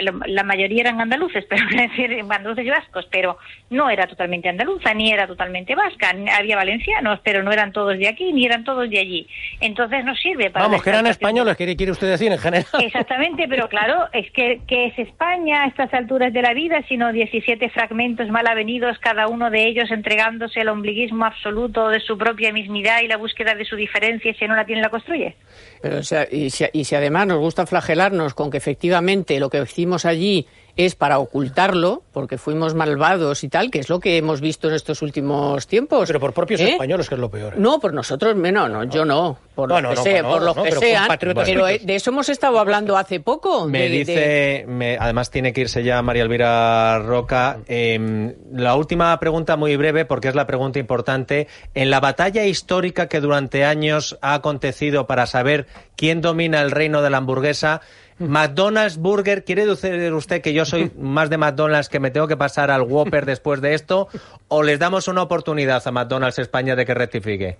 la 0.00 0.42
mayoría 0.42 0.82
eran 0.82 1.00
andaluces, 1.00 1.44
pero 1.48 1.62
decir 1.68 2.20
andaluces 2.20 2.66
y 2.66 2.70
vascos, 2.70 3.06
pero 3.10 3.38
no 3.70 3.90
era 3.90 4.06
totalmente 4.06 4.48
andaluza 4.48 4.92
ni 4.94 5.12
era 5.12 5.26
totalmente 5.26 5.74
vasca, 5.74 6.14
había 6.36 6.56
valencianos, 6.56 7.20
pero 7.24 7.42
no 7.42 7.52
eran 7.52 7.72
todos 7.72 7.98
de 7.98 8.08
aquí 8.08 8.32
ni 8.32 8.46
eran 8.46 8.64
todos 8.64 8.88
de 8.90 8.98
allí. 8.98 9.28
Entonces 9.60 10.04
no 10.04 10.14
sirve 10.14 10.50
para 10.50 10.66
Vamos, 10.66 10.82
que 10.82 10.90
eran 10.90 11.06
españoles, 11.06 11.56
¿qué 11.56 11.76
quiere 11.76 11.92
usted 11.92 12.08
decir 12.08 12.32
en 12.32 12.38
general? 12.38 12.66
Exactamente, 12.80 13.46
pero 13.48 13.68
claro, 13.68 14.08
es 14.12 14.30
que, 14.32 14.60
que 14.66 14.86
es 14.86 14.98
España 14.98 15.64
a 15.64 15.66
estas 15.68 15.92
alturas 15.94 16.32
de 16.32 16.42
la 16.42 16.54
vida, 16.54 16.82
sino 16.88 17.12
17 17.12 17.70
fragmentos 17.70 18.28
mal 18.28 18.46
avenidos, 18.46 18.98
cada 18.98 19.28
uno 19.28 19.50
de 19.50 19.66
ellos 19.66 19.90
entregándose 19.90 20.60
al 20.60 20.68
ombliguismo 20.68 21.24
absoluto 21.24 21.88
de 21.88 22.00
su 22.00 22.18
propia 22.18 22.52
mismidad 22.52 23.00
y 23.02 23.08
la 23.08 23.16
búsqueda 23.16 23.54
de 23.54 23.64
su 23.64 23.76
diferencia, 23.76 24.30
y 24.30 24.34
si 24.34 24.46
no 24.46 24.56
la 24.56 24.64
tiene 24.64 24.82
la 24.82 24.90
construye. 24.90 25.36
Pero, 25.82 25.98
o 25.98 26.02
sea, 26.02 26.26
y, 26.30 26.50
si, 26.50 26.64
y 26.72 26.84
si 26.84 26.94
además 26.94 27.26
nos 27.26 27.38
gusta 27.38 27.66
flagelarnos 27.66 28.34
con 28.34 28.50
que 28.50 28.58
efectivamente 28.58 29.38
lo 29.40 29.50
que 29.50 29.58
hicimos 29.84 30.06
allí 30.06 30.46
es 30.76 30.96
para 30.96 31.18
ocultarlo, 31.18 32.02
porque 32.12 32.36
fuimos 32.36 32.74
malvados 32.74 33.44
y 33.44 33.48
tal, 33.48 33.70
que 33.70 33.78
es 33.78 33.88
lo 33.88 34.00
que 34.00 34.16
hemos 34.16 34.40
visto 34.40 34.68
en 34.68 34.74
estos 34.74 35.02
últimos 35.02 35.68
tiempos. 35.68 36.08
Pero 36.08 36.18
por 36.18 36.32
propios 36.32 36.60
¿Eh? 36.60 36.72
españoles, 36.72 37.08
que 37.08 37.14
es 37.14 37.20
lo 37.20 37.30
peor. 37.30 37.54
¿eh? 37.54 37.56
No, 37.58 37.78
por 37.78 37.94
nosotros 37.94 38.34
menos, 38.34 38.68
no, 38.68 38.82
yo 38.82 39.04
no, 39.04 39.38
por 39.54 39.70
los 39.70 40.00
que, 40.00 40.02
sea, 40.02 40.24
por 40.24 40.42
los 40.42 40.56
que 40.56 40.72
sean. 40.72 41.08
Pero 41.20 41.68
eh, 41.68 41.80
de 41.80 41.94
eso 41.94 42.10
hemos 42.10 42.28
estado 42.28 42.58
hablando 42.58 42.96
hace 42.96 43.20
poco. 43.20 43.68
Me 43.68 43.88
dice, 43.88 44.66
además 44.98 45.30
tiene 45.30 45.52
que 45.52 45.60
irse 45.60 45.84
ya 45.84 46.02
María 46.02 46.24
Elvira 46.24 46.98
Roca. 46.98 47.58
Em, 47.68 48.34
la 48.52 48.74
última 48.74 49.16
pregunta 49.20 49.56
muy 49.56 49.76
breve, 49.76 50.04
porque 50.04 50.26
es 50.26 50.34
la 50.34 50.48
pregunta 50.48 50.80
importante. 50.80 51.46
En 51.74 51.90
la 51.90 52.00
batalla 52.00 52.46
histórica 52.46 53.08
que 53.08 53.20
durante 53.20 53.64
años 53.64 54.18
ha 54.22 54.34
acontecido 54.34 55.06
para 55.06 55.26
saber 55.26 55.66
quién 55.94 56.20
domina 56.20 56.62
el 56.62 56.72
reino 56.72 57.00
de 57.00 57.10
la 57.10 57.18
hamburguesa, 57.18 57.80
McDonald's 58.18 58.96
Burger, 58.96 59.44
¿quiere 59.44 59.66
decir 59.66 60.12
usted 60.12 60.40
que 60.40 60.52
yo 60.52 60.64
soy 60.64 60.90
más 60.96 61.30
de 61.30 61.38
McDonald's 61.38 61.88
que 61.88 62.00
me 62.00 62.10
tengo 62.10 62.28
que 62.28 62.36
pasar 62.36 62.70
al 62.70 62.82
Whopper 62.82 63.26
después 63.26 63.60
de 63.60 63.74
esto? 63.74 64.08
¿O 64.48 64.62
les 64.62 64.78
damos 64.78 65.08
una 65.08 65.22
oportunidad 65.22 65.82
a 65.86 65.90
McDonald's 65.90 66.38
España 66.38 66.76
de 66.76 66.86
que 66.86 66.94
rectifique? 66.94 67.56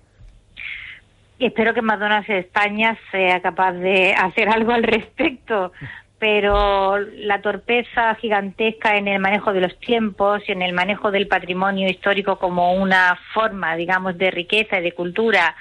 Espero 1.39 1.73
que 1.73 1.81
McDonald's 1.81 2.29
España 2.29 2.97
sea 3.11 3.41
capaz 3.41 3.73
de 3.73 4.13
hacer 4.13 4.47
algo 4.47 4.71
al 4.71 4.83
respecto, 4.83 5.73
pero 6.19 6.97
la 6.99 7.41
torpeza 7.41 8.15
gigantesca 8.15 8.95
en 8.95 9.09
el 9.09 9.19
manejo 9.19 9.51
de 9.51 9.59
los 9.59 9.77
tiempos 9.79 10.41
y 10.47 10.53
en 10.53 10.61
el 10.61 10.71
manejo 10.71 11.11
del 11.11 11.27
patrimonio 11.27 11.89
histórico 11.89 12.39
como 12.39 12.73
una 12.73 13.19
forma, 13.33 13.75
digamos, 13.75 14.17
de 14.17 14.31
riqueza 14.31 14.79
y 14.79 14.83
de 14.83 14.93
cultura 14.93 15.55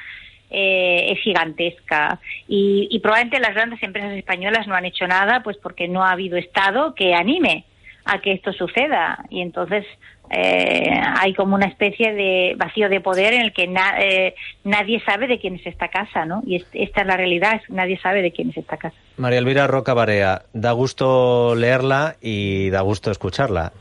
eh, 0.51 1.13
es 1.13 1.21
gigantesca 1.21 2.21
y, 2.47 2.99
probablemente 3.01 3.41
las 3.41 3.55
grandes 3.55 3.83
empresas 3.83 4.13
españolas 4.13 4.67
no 4.67 4.75
han 4.75 4.85
hecho 4.85 5.07
nada 5.07 5.43
pues 5.43 5.57
porque 5.57 5.89
no 5.89 6.05
ha 6.05 6.13
habido 6.13 6.37
Estado 6.37 6.95
que 6.95 7.15
anime 7.15 7.65
a 8.05 8.21
que 8.21 8.33
esto 8.33 8.53
suceda 8.53 9.25
y 9.31 9.41
entonces 9.41 9.85
eh, 10.31 10.91
hay 11.19 11.35
como 11.35 11.55
una 11.55 11.67
especie 11.67 12.13
de 12.15 12.55
vacío 12.57 12.89
de 12.89 13.01
poder 13.01 13.35
en 13.35 13.41
el 13.41 13.53
que 13.53 13.65
eh, 13.99 14.35
nadie 14.65 15.03
sabe 15.05 15.27
de 15.27 15.39
quién 15.39 15.57
es 15.57 15.67
esta 15.67 15.89
casa, 15.89 16.25
¿no? 16.25 16.43
Y 16.47 16.57
esta 16.73 17.01
es 17.01 17.07
la 17.07 17.17
realidad, 17.17 17.61
nadie 17.69 17.99
sabe 17.99 18.23
de 18.23 18.31
quién 18.31 18.51
es 18.51 18.57
esta 18.57 18.77
casa. 18.77 18.97
María 19.17 19.39
Elvira 19.39 19.67
Roca 19.67 19.93
Barea, 19.93 20.43
da 20.53 20.73
gusto 20.73 21.55
leerla 21.55 22.17
y 22.21 22.71
da 22.71 22.83
gusto 22.83 23.11
escucharla. 23.11 23.73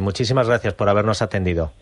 muchísimas 0.00 0.46
gracias 0.46 0.74
por 0.74 0.88
habernos 0.88 1.22
atendido. 1.22 1.72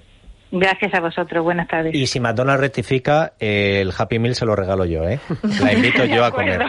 Gracias 0.52 0.94
a 0.94 1.00
vosotros, 1.00 1.42
buenas 1.42 1.66
tardes. 1.66 1.94
Y 1.94 2.06
si 2.06 2.20
McDonald's 2.20 2.60
rectifica, 2.60 3.32
el 3.40 3.92
Happy 3.96 4.18
Meal 4.18 4.36
se 4.36 4.46
lo 4.46 4.54
regalo 4.54 4.84
yo, 4.84 5.02
¿eh? 5.08 5.18
La 5.60 5.72
invito 5.72 6.04
yo 6.04 6.24
a 6.24 6.30
comer. 6.30 6.62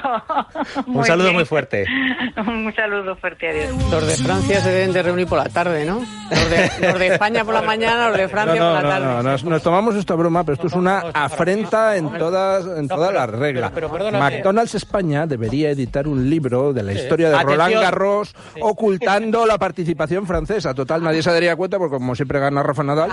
Un 0.88 1.06
saludo 1.06 1.32
muy 1.32 1.46
fuerte. 1.46 1.86
Un 2.38 2.74
saludo 2.76 3.16
fuerte, 3.16 3.50
adiós. 3.50 3.92
Los 3.92 4.08
de 4.08 4.24
Francia 4.24 4.62
se 4.62 4.72
deben 4.72 4.94
de 4.94 5.04
reunir 5.04 5.28
por 5.28 5.38
la 5.38 5.50
tarde, 5.50 5.86
¿no? 5.86 6.00
Los 6.30 7.00
de, 7.00 7.08
España 7.08 7.46
por 7.46 7.54
la 7.54 7.62
mañana, 7.62 8.10
los 8.10 8.18
de 8.18 8.28
Francia 8.28 8.62
por 8.62 8.74
la 8.74 8.82
tarde. 8.82 9.06
No, 9.06 9.24
no, 9.24 9.38
nos, 9.38 9.64
tomamos 9.64 9.96
esto 9.96 10.14
a 10.14 10.18
broma, 10.18 10.44
pero 10.44 10.56
esto 10.56 10.68
es 10.68 10.74
una 10.74 11.00
afrenta 11.14 11.98
en 11.98 12.12
todas, 12.18 12.66
en 12.78 12.88
todas 12.88 13.14
las 13.14 13.30
reglas. 13.30 13.72
McDonald's 13.72 14.76
España 14.76 15.28
debería 15.28 15.70
editar 15.70 16.08
un 16.08 16.30
libro 16.30 16.74
de 16.74 16.84
la 16.84 16.94
historia 16.94 17.30
de 17.30 17.44
Roland 17.44 17.76
Garros 17.76 18.36
ocultando 18.60 19.46
la 19.46 19.58
participación 19.58 20.26
francesa. 20.26 20.74
Total, 20.74 21.04
nadie 21.04 21.22
se 21.22 21.32
daría 21.32 21.56
cuenta 21.56 21.78
porque 21.78 21.96
como 21.96 22.16
siempre 22.16 22.40
gana 22.40 22.64
Rafa 22.64 22.84
Nadal. 22.84 23.12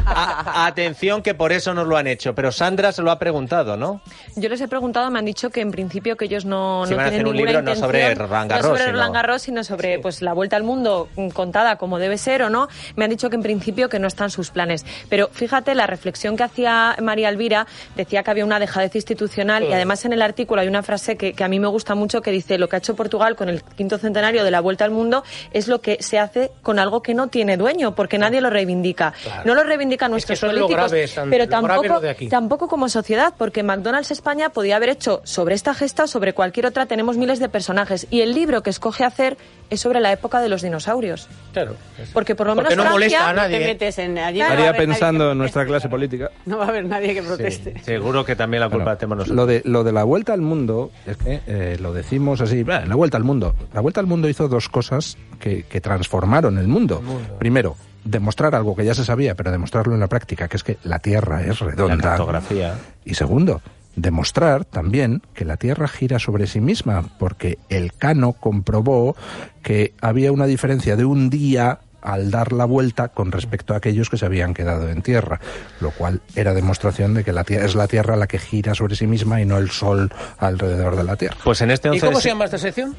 Atención 0.57 1.21
que 1.23 1.35
por 1.35 1.51
eso 1.53 1.75
nos 1.75 1.87
lo 1.89 1.97
han 1.97 2.07
hecho, 2.07 2.33
pero 2.35 2.53
Sandra 2.53 2.93
se 2.93 3.03
lo 3.03 3.11
ha 3.11 3.19
preguntado, 3.19 3.77
¿no? 3.77 4.01
Yo 4.37 4.49
les 4.49 4.61
he 4.61 4.69
preguntado, 4.69 5.11
me 5.11 5.19
han 5.19 5.25
dicho 5.25 5.51
que 5.51 5.61
en 5.61 5.73
principio 5.73 6.17
que 6.17 6.27
ellos 6.27 6.45
no, 6.45 6.85
Si 6.87 6.93
no 6.93 6.97
van 6.99 7.07
a 7.07 7.11
tienen 7.11 7.27
hacer 7.27 7.27
un 7.27 7.33
ninguna 7.37 7.61
libro 7.61 7.75
no 7.75 7.77
sobre 7.81 8.15
Roland 8.15 8.51
Garros, 8.51 8.65
no 8.65 8.69
sobre 8.71 8.83
sino- 8.85 8.93
Roland 8.93 9.15
Garros, 9.15 9.43
sino 9.43 9.65
sobre 9.65 9.99
pues 9.99 10.23
la 10.23 10.33
vuelta 10.33 10.55
al 10.55 10.63
mundo 10.63 11.09
mm, 11.17 11.29
contada 11.31 11.77
como 11.77 11.99
debe 11.99 12.19
ser 12.19 12.43
o 12.45 12.51
no. 12.51 12.69
Me 12.95 13.05
han 13.05 13.11
dicho 13.11 13.29
que 13.31 13.37
en 13.37 13.43
principio 13.43 13.89
que 13.89 13.99
no 13.99 14.07
están 14.07 14.31
sus 14.31 14.51
planes. 14.51 14.87
Pero 15.09 15.29
fíjate 15.33 15.75
la 15.75 15.89
reflexión 15.89 16.37
que 16.37 16.45
hacía 16.45 16.95
María 17.03 17.31
Elvira, 17.31 17.67
decía 17.97 18.23
que 18.23 18.31
había 18.31 18.45
una 18.45 18.61
dejadez 18.61 18.95
institucional 18.95 19.65
y 19.65 19.73
además 19.73 20.05
en 20.05 20.13
el 20.13 20.23
artículo 20.23 20.61
hay 20.61 20.69
una 20.69 20.85
frase 20.85 21.17
que, 21.17 21.33
que 21.33 21.43
a 21.43 21.49
mí 21.49 21.59
me 21.59 21.67
gusta 21.69 21.97
mucho 21.97 22.23
que 22.23 22.31
dice 22.31 22.59
lo 22.59 22.69
que 22.69 22.77
ha 22.77 22.79
hecho 22.79 22.95
Portugal 22.95 23.35
con 23.35 23.49
el 23.49 23.63
quinto 23.65 23.99
centenario 23.99 24.45
de 24.45 24.51
la 24.53 24.61
vuelta 24.61 24.85
al 24.85 24.93
mundo 24.93 25.25
es 25.53 25.67
lo 25.67 25.81
que 25.81 25.99
se 26.01 26.19
hace 26.21 26.53
con 26.63 26.79
algo 26.79 27.03
que 27.03 27.15
no 27.15 27.27
tiene 27.27 27.57
dueño 27.57 27.95
porque 27.97 28.19
nadie 28.19 28.41
lo 28.41 28.51
reivindica. 28.51 29.13
No 29.45 29.55
lo 29.55 29.65
reivindican 29.65 30.11
nuestros 30.13 30.44
eso 30.47 30.55
es 30.55 30.61
lo 30.61 30.67
políticos, 30.67 30.91
grave, 30.93 31.07
Sandra, 31.09 31.31
pero 31.31 31.45
lo 31.45 31.51
grave 31.51 31.67
tampoco 31.75 31.95
lo 31.95 32.01
de 32.01 32.11
aquí. 32.11 32.29
tampoco 32.29 32.69
como 32.69 32.89
sociedad, 32.89 33.35
porque 33.37 33.63
McDonald's 33.63 34.11
España 34.11 34.49
podía 34.51 34.77
haber 34.77 34.89
hecho 34.91 35.21
sobre 35.25 35.55
esta 35.55 35.75
gesta 35.75 36.05
o 36.05 36.07
sobre 36.07 36.33
cualquier 36.33 36.67
otra, 36.67 36.87
tenemos 36.87 37.17
miles 37.17 37.39
de 37.39 37.49
personajes. 37.49 38.07
Y 38.11 38.21
el 38.21 38.35
libro 38.35 38.63
que 38.63 38.71
escoge 38.71 39.05
hacer 39.05 39.37
es 39.71 39.81
sobre 39.81 40.01
la 40.01 40.13
época 40.13 40.41
de 40.41 40.49
los 40.49 40.63
dinosaurios. 40.63 41.29
Claro. 41.53 41.75
Porque 42.13 42.35
por 42.35 42.47
lo 42.47 42.55
Porque 42.55 42.71
menos 42.71 42.85
no 42.85 42.91
Francia- 42.93 43.19
molesta 43.19 43.31
a 43.31 43.33
No 43.33 43.43
te 43.43 43.49
nadie. 43.53 43.67
metes 43.67 43.99
en 43.99 44.19
allí. 44.19 44.39
no 44.39 44.45
a 44.45 44.49
Estaría 44.49 44.73
nadie 44.73 44.87
pensando 44.87 45.33
en 45.33 45.39
nuestra 45.39 45.65
clase 45.67 45.89
política. 45.89 46.31
No 46.47 46.59
va 46.59 46.67
a 46.67 46.69
haber 46.69 46.85
nadie 46.85 47.15
que 47.15 47.23
proteste. 47.23 47.81
Seguro 47.83 48.25
que 48.25 48.37
también 48.37 48.61
la 48.61 48.69
culpa 48.69 48.91
la 48.91 48.97
tenemos 48.99 49.19
nosotros. 49.19 49.37
Lo 49.37 49.47
de, 49.47 49.63
lo 49.65 49.85
de 49.85 49.93
la 49.93 50.05
vuelta 50.05 50.33
al 50.35 50.41
mundo, 50.43 50.91
es 51.07 51.17
que 51.17 51.41
eh, 51.47 51.77
lo 51.81 51.93
decimos 51.93 52.41
así, 52.41 52.63
"Bah, 52.63 52.85
la 52.87 52.95
vuelta 52.95 53.17
al 53.17 53.25
mundo. 53.25 53.55
La 53.73 53.81
vuelta 53.81 54.01
al 54.01 54.07
mundo 54.07 54.29
hizo 54.29 54.49
dos 54.49 54.69
cosas 54.69 55.17
que, 55.41 55.63
que 55.65 55.81
transformaron 55.81 56.59
el 56.59 56.69
mundo. 56.69 57.03
Primero, 57.39 57.77
demostrar 58.05 58.55
algo 58.55 58.77
que 58.77 58.85
ya 58.85 58.95
se 58.95 59.05
sabía, 59.05 59.35
pero 59.35 59.51
demostrarlo 59.51 59.95
en 59.95 60.01
la 60.01 60.09
práctica, 60.09 60.49
que 60.49 60.57
es 60.57 60.63
que 60.65 60.79
la 60.85 60.99
Tierra 60.99 61.43
es 61.43 61.61
La 61.61 61.69
redonda. 61.69 61.97
cartografía. 62.11 62.75
Y 63.05 63.15
segundo, 63.15 63.61
demostrar 63.97 64.65
también 64.65 65.23
que 65.35 65.45
la 65.45 65.57
Tierra 65.57 65.89
gira 65.89 66.19
sobre 66.19 66.47
sí 66.47 66.61
misma, 66.61 67.05
porque 67.19 67.59
el 67.69 67.93
Cano 67.93 68.33
comprobó 68.33 69.17
que 69.63 69.95
había 70.01 70.33
una 70.33 70.47
diferencia 70.47 70.97
de 70.97 71.05
un 71.05 71.31
día 71.31 71.79
al 72.03 72.31
dar 72.31 72.53
la 72.53 72.67
vuelta 72.67 73.09
con 73.09 73.33
respecto 73.33 73.73
a 73.73 73.79
aquellos 73.79 74.11
que 74.11 74.19
se 74.19 74.27
habían 74.27 74.53
quedado 74.53 74.91
en 74.91 75.01
tierra, 75.01 75.41
lo 75.81 75.91
cual 75.91 76.21
era 76.37 76.53
demostración 76.53 77.15
de 77.15 77.25
que 77.25 77.33
la 77.33 77.45
tierra 77.45 77.65
es 77.65 77.75
la 77.75 77.89
Tierra 77.89 78.15
la 78.17 78.27
que 78.27 78.39
gira 78.39 78.75
sobre 78.75 78.95
sí 78.95 79.07
misma 79.07 79.41
y 79.41 79.47
no 79.47 79.57
el 79.57 79.71
Sol 79.71 80.13
alrededor 80.37 80.97
de 80.97 81.05
la 81.05 81.17
Tierra. 81.17 81.39
Pues 81.43 81.63
en 81.63 81.71
este 81.71 81.89
¿Y 81.89 81.93
11 81.93 82.07
cómo 82.07 82.21
se- 82.21 82.29
llama 82.29 82.45
esta 82.45 82.59
sección? 82.59 82.95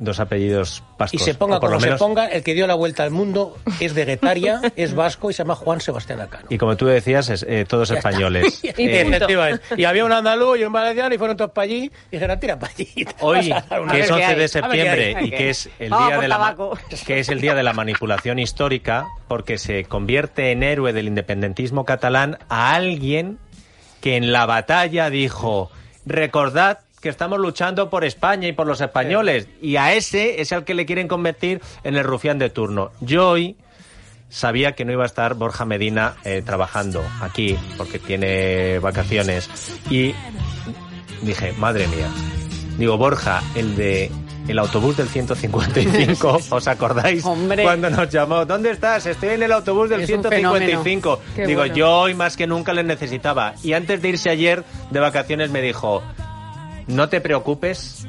Dos 0.00 0.18
apellidos 0.18 0.82
Y 0.90 0.98
vascos. 0.98 1.22
se 1.24 1.34
ponga 1.34 1.60
por 1.60 1.68
como 1.68 1.74
lo 1.74 1.80
menos- 1.86 1.98
se 1.98 2.04
ponga, 2.04 2.26
el 2.26 2.42
que 2.42 2.54
dio 2.54 2.66
la 2.66 2.74
vuelta 2.74 3.04
al 3.04 3.10
mundo 3.10 3.56
es 3.78 3.94
de 3.94 4.04
Guetaria, 4.06 4.60
es 4.76 4.94
vasco 4.94 5.30
y 5.30 5.34
se 5.34 5.38
llama 5.44 5.54
Juan 5.54 5.80
Sebastián 5.80 6.20
Acano. 6.20 6.46
Y 6.48 6.58
como 6.58 6.76
tú 6.76 6.86
decías, 6.86 7.28
es, 7.28 7.44
eh, 7.48 7.64
todos 7.68 7.90
Ya 7.90 7.96
españoles. 7.96 8.60
Y 8.64 8.70
Eh. 8.88 9.58
Y 9.76 9.84
había 9.84 10.04
un 10.04 10.12
andaluz 10.12 10.58
y 10.58 10.64
un 10.64 10.72
valenciano 10.72 11.14
y 11.14 11.18
fueron 11.18 11.36
todos 11.36 11.52
para 11.52 11.64
allí 11.66 11.90
y 12.10 12.16
dijeron, 12.16 12.40
tira 12.40 12.58
para 12.58 12.72
allí. 12.72 13.06
Hoy, 13.20 13.52
que 13.90 14.00
es 14.00 14.10
ver 14.10 14.12
11 14.12 14.26
qué 14.26 14.34
de 14.34 14.48
septiembre 14.48 15.14
hay. 15.16 15.26
y 15.26 15.30
que 15.30 15.50
es 15.50 15.70
el 15.78 15.90
Vamos 15.90 16.08
día 16.08 16.18
de 16.20 16.28
la 16.28 16.56
que 17.06 17.18
es 17.20 17.28
el 17.28 17.40
día 17.40 17.54
de 17.54 17.62
la 17.62 17.72
manipulación 17.72 18.38
histórica, 18.38 19.06
porque 19.28 19.58
se 19.58 19.84
convierte 19.84 20.50
en 20.52 20.62
héroe 20.62 20.92
del 20.92 21.06
independentismo 21.08 21.84
catalán 21.84 22.38
a 22.48 22.72
alguien 22.74 23.38
que 24.00 24.16
en 24.16 24.32
la 24.32 24.46
batalla 24.46 25.10
dijo, 25.10 25.70
recordad 26.06 26.78
que 27.00 27.08
estamos 27.08 27.38
luchando 27.38 27.88
por 27.88 28.04
España 28.04 28.48
y 28.48 28.52
por 28.52 28.66
los 28.66 28.80
españoles, 28.80 29.48
y 29.62 29.76
a 29.76 29.94
ese 29.94 30.40
es 30.40 30.52
al 30.52 30.64
que 30.64 30.74
le 30.74 30.86
quieren 30.86 31.08
convertir 31.08 31.60
en 31.82 31.96
el 31.96 32.04
rufián 32.04 32.38
de 32.38 32.50
turno. 32.50 32.92
Yo 33.00 33.30
hoy 33.30 33.56
sabía 34.28 34.72
que 34.72 34.84
no 34.84 34.92
iba 34.92 35.02
a 35.02 35.06
estar 35.06 35.34
Borja 35.34 35.64
Medina 35.64 36.16
eh, 36.24 36.42
trabajando 36.44 37.02
aquí 37.20 37.58
porque 37.76 37.98
tiene 37.98 38.78
vacaciones 38.78 39.50
y 39.90 40.14
dije, 41.22 41.52
madre 41.58 41.86
mía. 41.88 42.08
Digo, 42.78 42.96
Borja, 42.96 43.42
el 43.54 43.76
de 43.76 44.10
el 44.48 44.58
autobús 44.58 44.96
del 44.96 45.08
155, 45.08 46.40
¿os 46.50 46.68
acordáis? 46.68 47.24
Hombre. 47.24 47.62
Cuando 47.62 47.88
nos 47.88 48.08
llamó, 48.10 48.44
¿dónde 48.44 48.70
estás? 48.70 49.06
Estoy 49.06 49.30
en 49.30 49.42
el 49.44 49.52
autobús 49.52 49.90
del 49.90 50.00
Es 50.00 50.10
un 50.10 50.22
155. 50.22 51.20
Qué 51.36 51.46
Digo, 51.46 51.60
bueno. 51.60 51.74
yo 51.74 51.90
hoy 51.90 52.14
más 52.14 52.36
que 52.36 52.46
nunca 52.46 52.72
le 52.72 52.82
necesitaba. 52.82 53.54
Y 53.62 53.74
antes 53.74 54.02
de 54.02 54.08
irse 54.08 54.30
ayer 54.30 54.64
de 54.90 54.98
vacaciones 54.98 55.50
me 55.50 55.62
dijo, 55.62 56.02
no 56.90 57.08
te 57.08 57.20
preocupes 57.20 58.06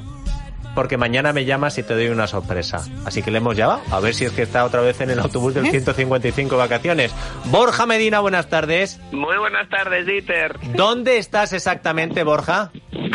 porque 0.76 0.98
mañana 0.98 1.34
me 1.34 1.46
llamas 1.46 1.78
y 1.78 1.84
te 1.84 1.94
doy 1.94 2.08
una 2.08 2.28
sorpresa. 2.28 2.86
Así 3.06 3.22
que 3.22 3.32
le 3.32 3.38
hemos 3.38 3.56
llamado, 3.56 3.82
a 3.92 4.00
ver 4.00 4.14
si 4.14 4.26
es 4.26 4.32
que 4.32 4.44
está 4.44 4.66
otra 4.66 4.82
vez 4.82 5.02
en 5.02 5.10
el 5.10 5.20
autobús 5.20 5.54
del 5.54 5.70
155 5.70 6.56
vacaciones. 6.58 7.14
Borja 7.46 7.86
Medina, 7.86 8.20
buenas 8.20 8.48
tardes. 8.50 9.00
Muy 9.12 9.38
buenas 9.38 9.70
tardes, 9.70 10.06
Dieter. 10.06 10.58
¿Dónde 10.76 11.18
estás 11.18 11.54
exactamente, 11.54 12.24
Borja? 12.24 12.72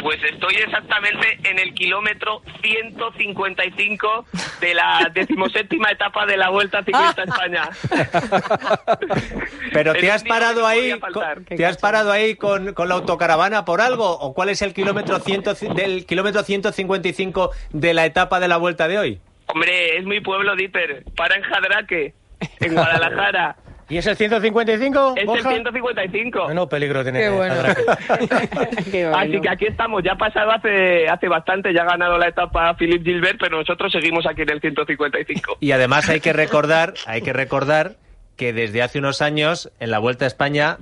Pues 0.06 0.22
estoy 0.22 0.54
exactamente 0.54 1.36
en 1.42 1.58
el 1.58 1.74
kilómetro 1.74 2.40
155 2.62 4.24
de 4.60 4.72
la 4.72 5.10
decimoséptima 5.12 5.90
etapa 5.90 6.24
de 6.26 6.36
la 6.36 6.48
Vuelta 6.48 6.84
Ciclista 6.84 7.22
a 7.22 7.24
España. 7.24 7.68
Pero 9.72 9.94
te 9.94 10.12
has 10.12 10.22
parado 10.22 10.64
ahí, 10.64 10.96
con- 11.00 11.44
te 11.46 11.66
has 11.66 11.76
parado 11.78 12.12
ahí 12.12 12.36
con, 12.36 12.72
con 12.72 12.88
la 12.88 12.94
autocaravana 12.94 13.64
por 13.64 13.80
algo 13.80 14.08
o 14.08 14.32
cuál 14.32 14.50
es 14.50 14.62
el 14.62 14.74
kilómetro 14.74 15.18
100 15.18 15.42
del 15.74 16.06
kilómetro 16.06 16.44
155 16.44 17.50
de 17.72 17.92
la 17.92 18.06
etapa 18.06 18.38
de 18.38 18.46
la 18.46 18.58
vuelta 18.58 18.86
de 18.86 19.00
hoy? 19.00 19.20
Hombre, 19.46 19.98
es 19.98 20.04
mi 20.04 20.20
pueblo, 20.20 20.54
Dieter. 20.54 21.02
Para 21.16 21.34
en 21.34 21.42
Jadraque, 21.42 22.14
en 22.60 22.74
Guadalajara. 22.74 23.56
¿Y 23.88 23.98
es 23.98 24.06
el 24.06 24.16
155? 24.16 25.14
Es 25.16 25.20
el 25.20 25.26
Borja? 25.26 25.50
155. 25.50 26.54
No, 26.54 26.68
peligro 26.68 27.04
tener. 27.04 27.22
Qué 27.22 27.36
bueno. 27.36 27.54
Qué 28.90 29.08
bueno. 29.08 29.18
Así 29.18 29.40
que 29.40 29.48
aquí 29.48 29.66
estamos. 29.66 30.02
Ya 30.02 30.12
ha 30.12 30.18
pasado 30.18 30.50
hace, 30.50 31.06
hace 31.08 31.28
bastante, 31.28 31.72
ya 31.72 31.82
ha 31.82 31.86
ganado 31.86 32.18
la 32.18 32.28
etapa 32.28 32.74
Philippe 32.74 33.04
Gilbert, 33.04 33.38
pero 33.38 33.58
nosotros 33.58 33.92
seguimos 33.92 34.26
aquí 34.26 34.42
en 34.42 34.50
el 34.50 34.60
155. 34.60 35.58
Y 35.60 35.70
además 35.70 36.08
hay 36.08 36.20
que 36.20 36.32
recordar, 36.32 36.94
hay 37.06 37.22
que 37.22 37.32
recordar 37.32 37.92
que 38.36 38.52
desde 38.52 38.82
hace 38.82 38.98
unos 38.98 39.22
años 39.22 39.70
en 39.78 39.90
la 39.90 39.98
Vuelta 39.98 40.24
a 40.24 40.28
España 40.28 40.78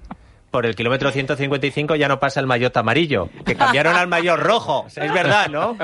por 0.55 0.67
el 0.67 0.77
kilómetro 0.77 1.11
155 1.11 1.97
ya 1.97 2.07
no 2.07 2.21
pasa 2.21 2.39
el 2.39 2.47
maillot 2.47 2.77
amarillo, 2.77 3.29
que 3.45 3.57
cambiaron 3.57 3.97
al 3.97 4.07
maillot 4.07 4.39
rojo. 4.39 4.87
Es 4.95 5.13
verdad, 5.13 5.49
¿no? 5.49 5.77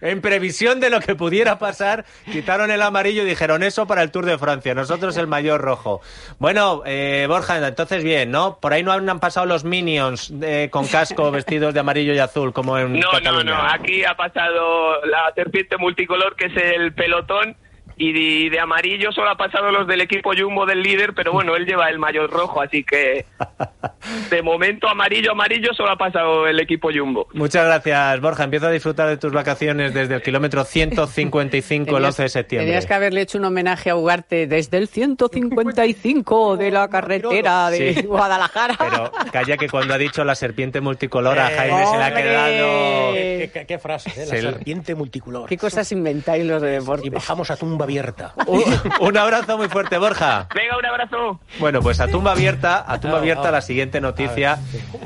en 0.00 0.20
previsión 0.20 0.80
de 0.80 0.90
lo 0.90 0.98
que 0.98 1.14
pudiera 1.14 1.56
pasar, 1.56 2.04
quitaron 2.32 2.72
el 2.72 2.82
amarillo 2.82 3.22
y 3.22 3.26
dijeron 3.26 3.62
eso 3.62 3.86
para 3.86 4.02
el 4.02 4.10
Tour 4.10 4.26
de 4.26 4.38
Francia, 4.38 4.74
nosotros 4.74 5.16
el 5.18 5.28
maillot 5.28 5.60
rojo. 5.60 6.00
Bueno, 6.40 6.82
eh, 6.84 7.26
Borja, 7.28 7.64
entonces 7.64 8.02
bien, 8.02 8.32
¿no? 8.32 8.58
Por 8.58 8.72
ahí 8.72 8.82
no 8.82 8.90
han 8.90 9.20
pasado 9.20 9.46
los 9.46 9.62
minions 9.62 10.32
eh, 10.42 10.68
con 10.72 10.88
casco 10.88 11.30
vestidos 11.38 11.72
de 11.74 11.78
amarillo 11.78 12.14
y 12.14 12.18
azul 12.18 12.52
como 12.52 12.76
en 12.76 12.94
No, 12.94 12.98
no, 12.98 13.10
Cataluña. 13.12 13.54
no. 13.54 13.70
Aquí 13.70 14.04
ha 14.04 14.16
pasado 14.16 15.00
la 15.04 15.32
serpiente 15.36 15.76
multicolor, 15.76 16.34
que 16.34 16.46
es 16.46 16.56
el 16.56 16.92
pelotón, 16.92 17.56
y 17.98 18.12
de, 18.12 18.50
de 18.50 18.60
amarillo 18.60 19.10
solo 19.12 19.30
ha 19.30 19.36
pasado 19.36 19.70
los 19.72 19.86
del 19.86 20.00
equipo 20.00 20.30
Jumbo 20.38 20.64
del 20.66 20.82
líder, 20.82 21.12
pero 21.14 21.32
bueno, 21.32 21.56
él 21.56 21.66
lleva 21.66 21.88
el 21.90 21.98
mayor 21.98 22.30
rojo, 22.30 22.60
así 22.62 22.84
que 22.84 23.26
de 24.30 24.42
momento 24.42 24.88
amarillo, 24.88 25.32
amarillo 25.32 25.74
solo 25.74 25.90
ha 25.90 25.96
pasado 25.96 26.46
el 26.46 26.60
equipo 26.60 26.90
Jumbo. 26.94 27.26
Muchas 27.32 27.64
gracias, 27.66 28.20
Borja. 28.20 28.44
Empiezo 28.44 28.66
a 28.68 28.70
disfrutar 28.70 29.08
de 29.08 29.16
tus 29.16 29.32
vacaciones 29.32 29.92
desde 29.94 30.14
el 30.14 30.22
kilómetro 30.22 30.64
155 30.64 31.96
el 31.96 32.04
11 32.04 32.22
de 32.22 32.28
septiembre. 32.28 32.66
Tenías 32.66 32.86
que 32.86 32.94
haberle 32.94 33.20
hecho 33.22 33.38
un 33.38 33.44
homenaje 33.44 33.90
a 33.90 33.96
Ugarte 33.96 34.46
desde 34.46 34.78
el 34.78 34.88
155 34.88 36.56
de 36.56 36.70
la 36.70 36.88
carretera 36.88 37.70
de 37.70 37.94
Sí. 37.94 38.02
Guadalajara. 38.02 38.74
Pero 38.78 39.10
calla 39.32 39.56
que 39.56 39.68
cuando 39.68 39.94
ha 39.94 39.98
dicho 39.98 40.24
la 40.24 40.34
serpiente 40.34 40.80
multicolor 40.80 41.38
a 41.38 41.50
Eh, 41.52 41.56
Jaime 41.56 41.86
se 41.86 41.96
le 41.96 42.02
ha 42.04 42.14
quedado... 42.14 43.12
¿Qué, 43.14 43.50
qué- 43.52 43.66
qué 43.66 43.78
frase, 43.78 44.10
eh? 44.10 44.14
La 44.20 44.26
Se 44.26 44.40
serpiente 44.42 44.94
multicolor. 44.94 45.48
¿Qué 45.48 45.56
cosas 45.56 45.90
inventáis 45.92 46.44
los 46.44 46.60
de 46.62 46.76
Y 46.76 46.78
deporte? 46.80 47.10
bajamos 47.10 47.50
a 47.50 47.56
tumba 47.56 47.86
abierta. 47.88 48.34
Un, 48.46 48.62
un 49.00 49.16
abrazo 49.16 49.56
muy 49.56 49.68
fuerte, 49.68 49.96
Borja. 49.96 50.46
Venga, 50.54 50.76
un 50.78 50.84
abrazo. 50.84 51.40
Bueno, 51.58 51.80
pues 51.80 52.00
a 52.00 52.06
tumba 52.08 52.32
abierta, 52.32 52.84
a 52.86 53.00
tumba 53.00 53.16
Ah, 53.16 53.20
abierta 53.20 53.48
ah. 53.48 53.52
la 53.52 53.60
siguiente 53.62 54.00
noticia, 54.02 54.58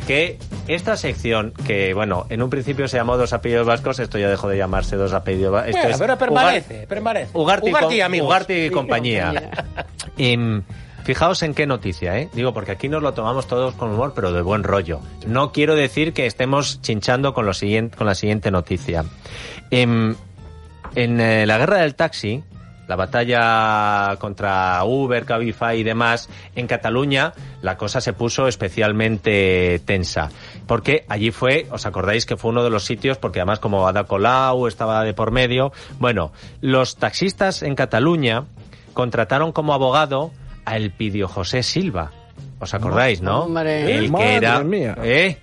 que 0.09 0.39
esta 0.67 0.97
sección, 0.97 1.53
que 1.67 1.95
bueno, 1.95 2.27
en 2.29 2.43
un 2.43 2.51
principio 2.51 2.89
se 2.89 2.97
llamó 2.97 3.17
Dos 3.17 3.33
apellidos 3.33 3.67
vascos, 3.67 3.99
esto 4.01 4.19
ya 4.19 4.29
dejó 4.29 4.49
de 4.49 4.57
llamarse 4.59 4.97
Dos 4.97 5.13
apellidos 5.13 5.53
vascos. 5.53 5.73
Bueno, 5.81 5.97
pero 5.99 6.19
permanece, 6.19 6.87
permanece. 6.89 7.31
Ugarte, 7.35 7.69
y, 7.69 7.71
Ugarte 7.71 7.87
com- 7.87 7.95
y 7.97 8.01
amigos. 8.01 8.27
Ugarte 8.27 8.67
y 8.67 8.71
compañía. 8.71 9.51
Em, 10.19 10.63
fijaos 11.05 11.43
en 11.43 11.55
qué 11.55 11.67
noticia, 11.67 12.19
¿eh? 12.19 12.29
Digo, 12.33 12.53
porque 12.53 12.73
aquí 12.73 12.89
nos 12.89 13.03
lo 13.03 13.15
tomamos 13.15 13.47
todos 13.47 13.75
con 13.75 13.91
humor, 13.93 14.13
pero 14.15 14.33
de 14.33 14.43
buen 14.43 14.65
rollo. 14.65 15.01
No 15.27 15.53
quiero 15.53 15.75
decir 15.77 16.13
que 16.13 16.27
estemos 16.27 16.81
chinchando 16.83 17.33
con, 17.35 17.47
lo 17.47 17.55
siguiente, 17.55 17.97
con 17.97 18.07
la 18.09 18.15
siguiente 18.15 18.51
noticia. 18.51 19.05
Em, 19.71 20.15
en 20.95 21.21
eh, 21.21 21.47
la 21.47 21.57
guerra 21.59 21.79
del 21.79 21.95
taxi, 21.95 22.43
la 22.87 22.97
batalla 22.97 24.17
contra 24.19 24.83
Uber, 24.85 25.25
Cabify 25.25 25.79
y 25.79 25.83
demás, 25.83 26.29
en 26.55 26.67
Cataluña 26.67 27.33
la 27.63 27.77
cosa 27.77 28.01
se 28.01 28.13
puso 28.13 28.49
especialmente 28.49 29.81
tensa. 29.85 30.31
Porque 30.67 31.05
allí 31.09 31.31
fue, 31.31 31.67
os 31.71 31.87
acordáis 31.87 32.27
que 32.27 32.37
fue 32.37 32.51
uno 32.51 32.65
de 32.65 32.71
los 32.71 32.85
sitios, 32.85 33.19
porque 33.19 33.41
además 33.41 33.61
como 33.61 33.87
Ada 33.87 34.05
Colau 34.05 34.67
estaba 34.67 35.05
de 35.05 35.15
por 35.15 35.31
medio, 35.31 35.73
bueno, 35.99 36.33
los 36.61 36.97
taxistas 36.97 37.63
en 37.63 37.75
Cataluña 37.75 38.45
contrataron 38.95 39.53
como 39.53 39.75
abogado 39.75 40.33
a 40.65 40.77
Elpidio 40.77 41.29
José 41.29 41.63
Silva. 41.63 42.11
¿Os 42.59 42.75
acordáis, 42.75 43.23
no? 43.23 43.45
Hombre. 43.45 43.97
El 43.97 44.13
que 44.13 44.37
era 44.37 44.63
mía. 44.63 44.97
¿eh? 45.03 45.39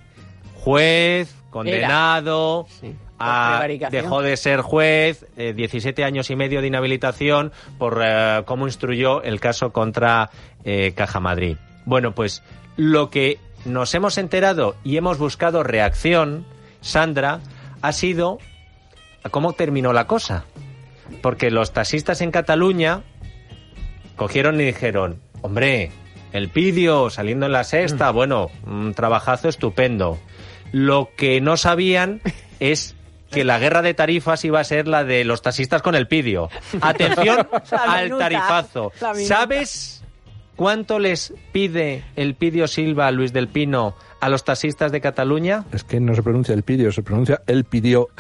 juez, 0.56 1.34
condenado, 1.50 2.68
Sí, 2.80 2.96
a- 3.20 3.50
prevaricación. 3.58 4.04
dejó 4.04 4.22
de 4.22 4.38
ser 4.38 4.62
juez, 4.62 5.26
eh, 5.38 5.54
17 5.54 6.04
años 6.04 6.30
y 6.30 6.36
medio 6.36 6.62
de 6.62 6.68
inhabilitación 6.68 7.52
por 7.78 8.02
eh, 8.04 8.42
cómo 8.46 8.68
instruyó 8.68 9.22
el 9.24 9.40
caso 9.40 9.72
contra 9.72 10.30
eh, 10.64 10.94
Caja 10.96 11.20
Madrid. 11.20 11.58
Bueno, 11.86 12.14
pues 12.14 12.44
lo 12.78 13.10
que 13.10 13.38
nos 13.66 13.94
hemos 13.96 14.18
enterado 14.18 14.76
y 14.84 14.98
hemos 14.98 15.18
buscado 15.18 15.64
reacción, 15.64 16.46
Sandra, 16.82 17.40
ha 17.82 17.92
sido 17.92 18.38
cómo 19.32 19.54
terminó 19.54 19.92
la 19.94 20.08
cosa. 20.08 20.46
Porque 21.22 21.50
los 21.52 21.74
taxistas 21.74 22.22
en 22.22 22.32
Cataluña 22.32 23.02
cogieron 24.16 24.60
y 24.62 24.66
dijeron, 24.66 25.20
hombre, 25.42 25.92
el 26.34 26.50
pidio 26.50 27.10
saliendo 27.10 27.46
en 27.48 27.52
la 27.52 27.64
sexta, 27.64 28.12
bueno, 28.12 28.50
un 28.66 28.94
trabajazo 28.94 29.50
estupendo. 29.50 30.20
Lo 30.72 31.10
que 31.18 31.42
no 31.42 31.58
sabían 31.58 32.22
es 32.60 32.96
que 33.32 33.44
la 33.44 33.60
guerra 33.60 33.82
de 33.82 33.94
tarifas 33.94 34.44
iba 34.46 34.60
a 34.60 34.64
ser 34.64 34.88
la 34.88 35.04
de 35.04 35.24
los 35.24 35.42
taxistas 35.42 35.82
con 35.82 35.96
el 35.96 36.08
pidio. 36.08 36.50
Atención 36.82 37.48
al 37.72 38.06
minuta, 38.06 38.26
tarifazo. 38.26 38.92
¿Sabes 39.26 40.04
cuánto 40.56 41.00
les 41.00 41.34
pide 41.52 42.04
el 42.16 42.36
pidio 42.36 42.68
Silva 42.68 43.12
Luis 43.12 43.34
del 43.34 43.48
Pino 43.48 43.96
a 44.20 44.30
los 44.30 44.44
taxistas 44.44 44.92
de 44.92 45.02
Cataluña? 45.02 45.66
Es 45.72 45.84
que 45.84 46.00
no 46.00 46.16
se 46.16 46.24
pronuncia 46.24 46.54
el 46.54 46.64
pidió, 46.64 46.92
se 46.92 47.04
pronuncia 47.04 47.42
el 47.48 47.66
pidió. 47.66 48.10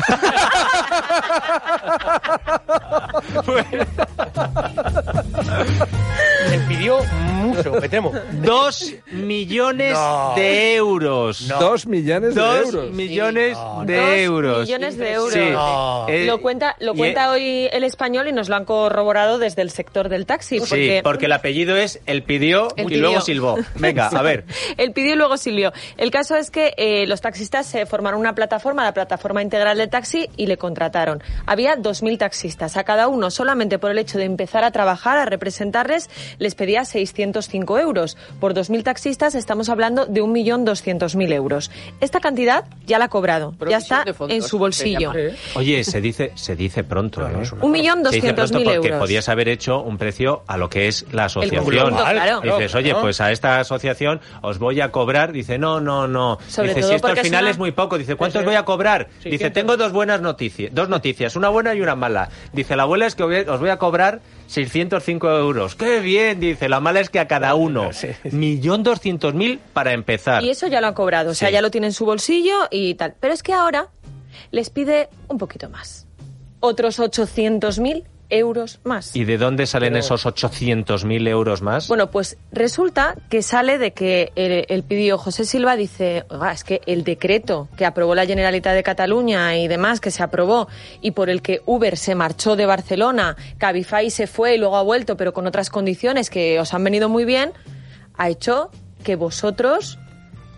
Me 6.50 6.58
pidió 6.68 7.04
mucho, 7.04 7.74
me 7.74 7.90
temo. 7.90 8.12
Dos 8.44 8.94
millones 9.12 9.94
No. 9.94 10.34
de 10.36 10.76
euros. 10.76 11.48
Dos 11.48 11.86
millones 11.88 12.36
de 12.36 12.42
Dos 12.42 12.66
euros. 12.74 12.92
millones 12.92 13.58
No, 13.58 13.84
de 13.86 13.96
Dos 13.98 14.10
euros. 14.18 14.60
millones 14.68 14.98
de 14.98 15.12
euros. 15.12 15.34
Sí. 15.34 15.50
No. 15.52 16.06
Eh, 16.08 16.26
Lo 16.26 16.42
cuenta, 16.42 16.76
lo 16.80 16.94
y- 16.94 16.98
cuenta 16.98 17.32
hoy 17.32 17.68
el 17.72 17.84
español 17.84 18.28
y 18.28 18.32
nos 18.32 18.50
lo 18.50 18.56
han 18.56 18.66
corroborado 18.66 19.38
desde 19.38 19.62
el 19.62 19.72
sector 19.72 20.10
del 20.10 20.26
taxi. 20.26 20.60
Sí, 20.60 20.66
Porque, 20.68 21.02
porque 21.04 21.26
el 21.26 21.32
apellido 21.34 21.76
es 21.76 22.00
el 22.06 22.24
pidió 22.24 22.70
El 22.76 22.86
y 22.86 22.88
pidió. 22.88 23.02
luego 23.02 23.22
silbó. 23.22 23.58
Venga, 23.76 24.08
a 24.08 24.22
ver. 24.22 24.46
Él 24.78 24.92
pidió 24.94 25.14
y 25.14 25.18
luego 25.18 25.38
silbió. 25.38 25.74
El 25.98 26.12
caso 26.12 26.36
es 26.36 26.52
que 26.52 26.74
eh, 26.78 27.06
los 27.08 27.22
taxistas 27.22 27.66
se 27.66 27.86
formaron 27.86 28.20
una 28.20 28.36
plataforma, 28.36 28.84
la 28.84 28.94
plataforma 28.94 29.42
integral 29.42 29.78
del 29.78 29.90
taxi, 29.90 30.30
y 30.38 30.48
le 30.48 30.58
contrataron. 30.58 31.22
Había 31.46 31.76
2.000 31.78 32.18
taxistas. 32.18 32.78
A 32.78 32.84
cada 32.84 33.08
uno, 33.08 33.32
solamente 33.32 33.80
por 33.80 33.92
el 33.92 33.98
hecho 33.98 34.18
de 34.18 34.26
empezar 34.26 34.64
a 34.64 34.72
trabajar, 34.72 35.18
a 35.18 35.26
representarles, 35.26 36.10
les 36.38 36.56
pedía 36.56 36.86
605 36.86 37.80
euros. 37.80 38.18
Por 38.40 38.54
2.000 38.54 38.84
taxistas 38.84 39.36
estamos 39.36 39.70
hablando 39.70 40.06
de 40.06 40.22
1.200.000 40.22 41.34
euros. 41.34 41.72
Esta 42.02 42.20
cantidad 42.20 42.66
ya 42.86 43.00
la 43.00 43.06
ha 43.06 43.10
cobrado, 43.10 43.54
ya 43.70 43.78
está 43.78 44.04
en 44.28 44.42
su 44.42 44.58
bolsillo. 44.60 45.14
llama. 45.14 45.36
Oye, 45.56 45.84
se 45.84 46.02
dice, 46.02 46.32
se 46.36 46.56
dice 46.56 46.84
pronto, 46.84 47.28
¿eh? 47.28 47.34
Un 47.62 47.72
millón 47.72 48.00
Se 48.06 48.16
dice 48.16 48.34
doscientos 48.34 48.50
pronto 48.52 48.58
mil 48.66 48.76
porque 48.76 48.88
euros. 48.90 49.00
podías 49.02 49.30
haber 49.30 49.50
hecho 49.50 49.82
un 49.82 49.98
precio 49.98 50.44
a 50.48 50.58
lo 50.58 50.70
que 50.70 50.88
es 50.88 51.06
la 51.12 51.26
asociación. 51.26 51.64
conjunto, 51.66 52.04
claro. 52.04 52.42
Dices, 52.42 52.76
oye, 52.76 52.94
pues 52.96 53.22
a 53.22 53.32
esta 53.32 53.60
asociación 53.60 54.22
os 54.42 54.60
voy 54.60 54.82
a 54.82 54.92
cobrar. 54.92 55.32
Dice, 55.32 55.58
no, 55.58 55.80
no, 55.80 56.08
no. 56.08 56.38
Sobre 56.48 56.70
Dice, 56.70 56.82
todo 56.82 56.90
si 56.90 56.96
esto 56.96 57.08
al 57.08 57.18
es 57.18 57.24
final 57.24 57.44
una- 57.44 57.52
es 57.52 57.58
muy 57.58 57.72
poco. 57.72 57.98
Dice, 57.98 58.16
¿cuánto 58.16 58.40
Sí, 58.40 58.46
voy 58.46 58.56
a 58.56 58.64
cobrar? 58.66 59.08
Sí, 59.22 59.30
Dice, 59.30 59.50
tengo 59.52 59.78
dos 59.78 59.92
buenas 59.92 60.22
noticias. 60.22 60.74
Dos 60.74 60.90
noticias, 60.90 61.36
una 61.36 61.50
buena 61.50 61.74
y 61.74 61.82
una 61.82 61.96
mala. 61.96 62.30
Dice, 62.54 62.76
la 62.76 62.86
buena 62.86 63.06
es 63.06 63.16
que 63.16 63.24
os 63.24 63.60
voy 63.60 63.70
a 63.70 63.78
cobrar 63.78 64.20
605 64.50 65.30
euros. 65.38 65.76
¡Qué 65.76 66.00
bien! 66.00 66.40
Dice, 66.40 66.68
la 66.70 66.80
mala 66.80 67.00
es 67.00 67.10
que 67.10 67.20
a 67.20 67.28
cada 67.28 67.54
uno. 67.56 67.92
Millón 68.32 68.82
doscientos 68.84 69.34
mil 69.36 69.60
para 69.74 69.94
empezar. 69.94 70.44
Y 70.44 70.50
eso 70.50 70.66
ya 70.68 70.82
lo 70.82 70.88
han 70.88 70.96
cobrado, 70.96 71.32
o 71.32 71.34
sea, 71.36 71.50
Sí. 71.50 71.54
ya 71.54 71.62
lo 71.62 71.70
tiene 71.70 71.88
en 71.88 71.94
su 71.94 72.06
bolsillo 72.06 72.56
y 72.72 72.96
tal. 72.96 73.14
Pero 73.20 73.34
es 73.34 73.44
que 73.44 73.54
ahora 73.54 73.90
les 74.52 74.70
pide 74.72 75.08
un 75.28 75.38
poquito 75.38 75.70
más. 75.70 76.08
Otros 76.62 77.00
800.000 77.00 78.04
euros 78.30 78.80
más. 78.84 79.16
¿Y 79.16 79.26
de 79.26 79.38
dónde 79.38 79.66
salen 79.66 79.94
Pero- 79.94 80.06
esos 80.06 80.26
800.000 80.26 81.28
euros 81.28 81.62
más? 81.62 81.88
Bueno, 81.88 82.12
pues 82.12 82.38
resulta 82.52 83.16
que 83.30 83.42
sale 83.42 83.78
de 83.78 83.92
que 83.92 84.32
el, 84.36 84.66
el 84.70 84.84
pidió 84.84 85.18
José 85.18 85.46
Silva 85.46 85.76
dice, 85.76 86.26
oiga, 86.30 86.52
es 86.52 86.64
que 86.64 86.82
el 86.86 87.04
decreto 87.04 87.68
que 87.78 87.86
aprobó 87.86 88.16
la 88.16 88.26
Generalitat 88.26 88.74
de 88.76 88.84
Cataluña 88.84 89.58
y 89.58 89.68
demás, 89.68 90.00
que 90.00 90.12
se 90.12 90.24
aprobó, 90.24 90.68
y 91.02 91.12
por 91.12 91.30
el 91.30 91.42
que 91.42 91.62
Uber 91.66 91.98
se 91.98 92.16
marchó 92.16 92.56
de 92.56 92.66
Barcelona, 92.66 93.36
Cabify 93.58 94.10
se 94.10 94.28
fue 94.28 94.56
y 94.56 94.58
luego 94.58 94.78
ha 94.78 94.84
vuelto, 94.84 95.18
pero 95.18 95.34
con 95.34 95.48
otras 95.48 95.70
condiciones 95.70 96.30
que 96.30 96.60
os 96.60 96.74
han 96.74 96.84
venido 96.84 97.10
muy 97.10 97.26
bien, 97.26 97.52
ha 98.16 98.30
hecho 98.30 98.70
que 99.04 99.16
vosotros 99.16 99.98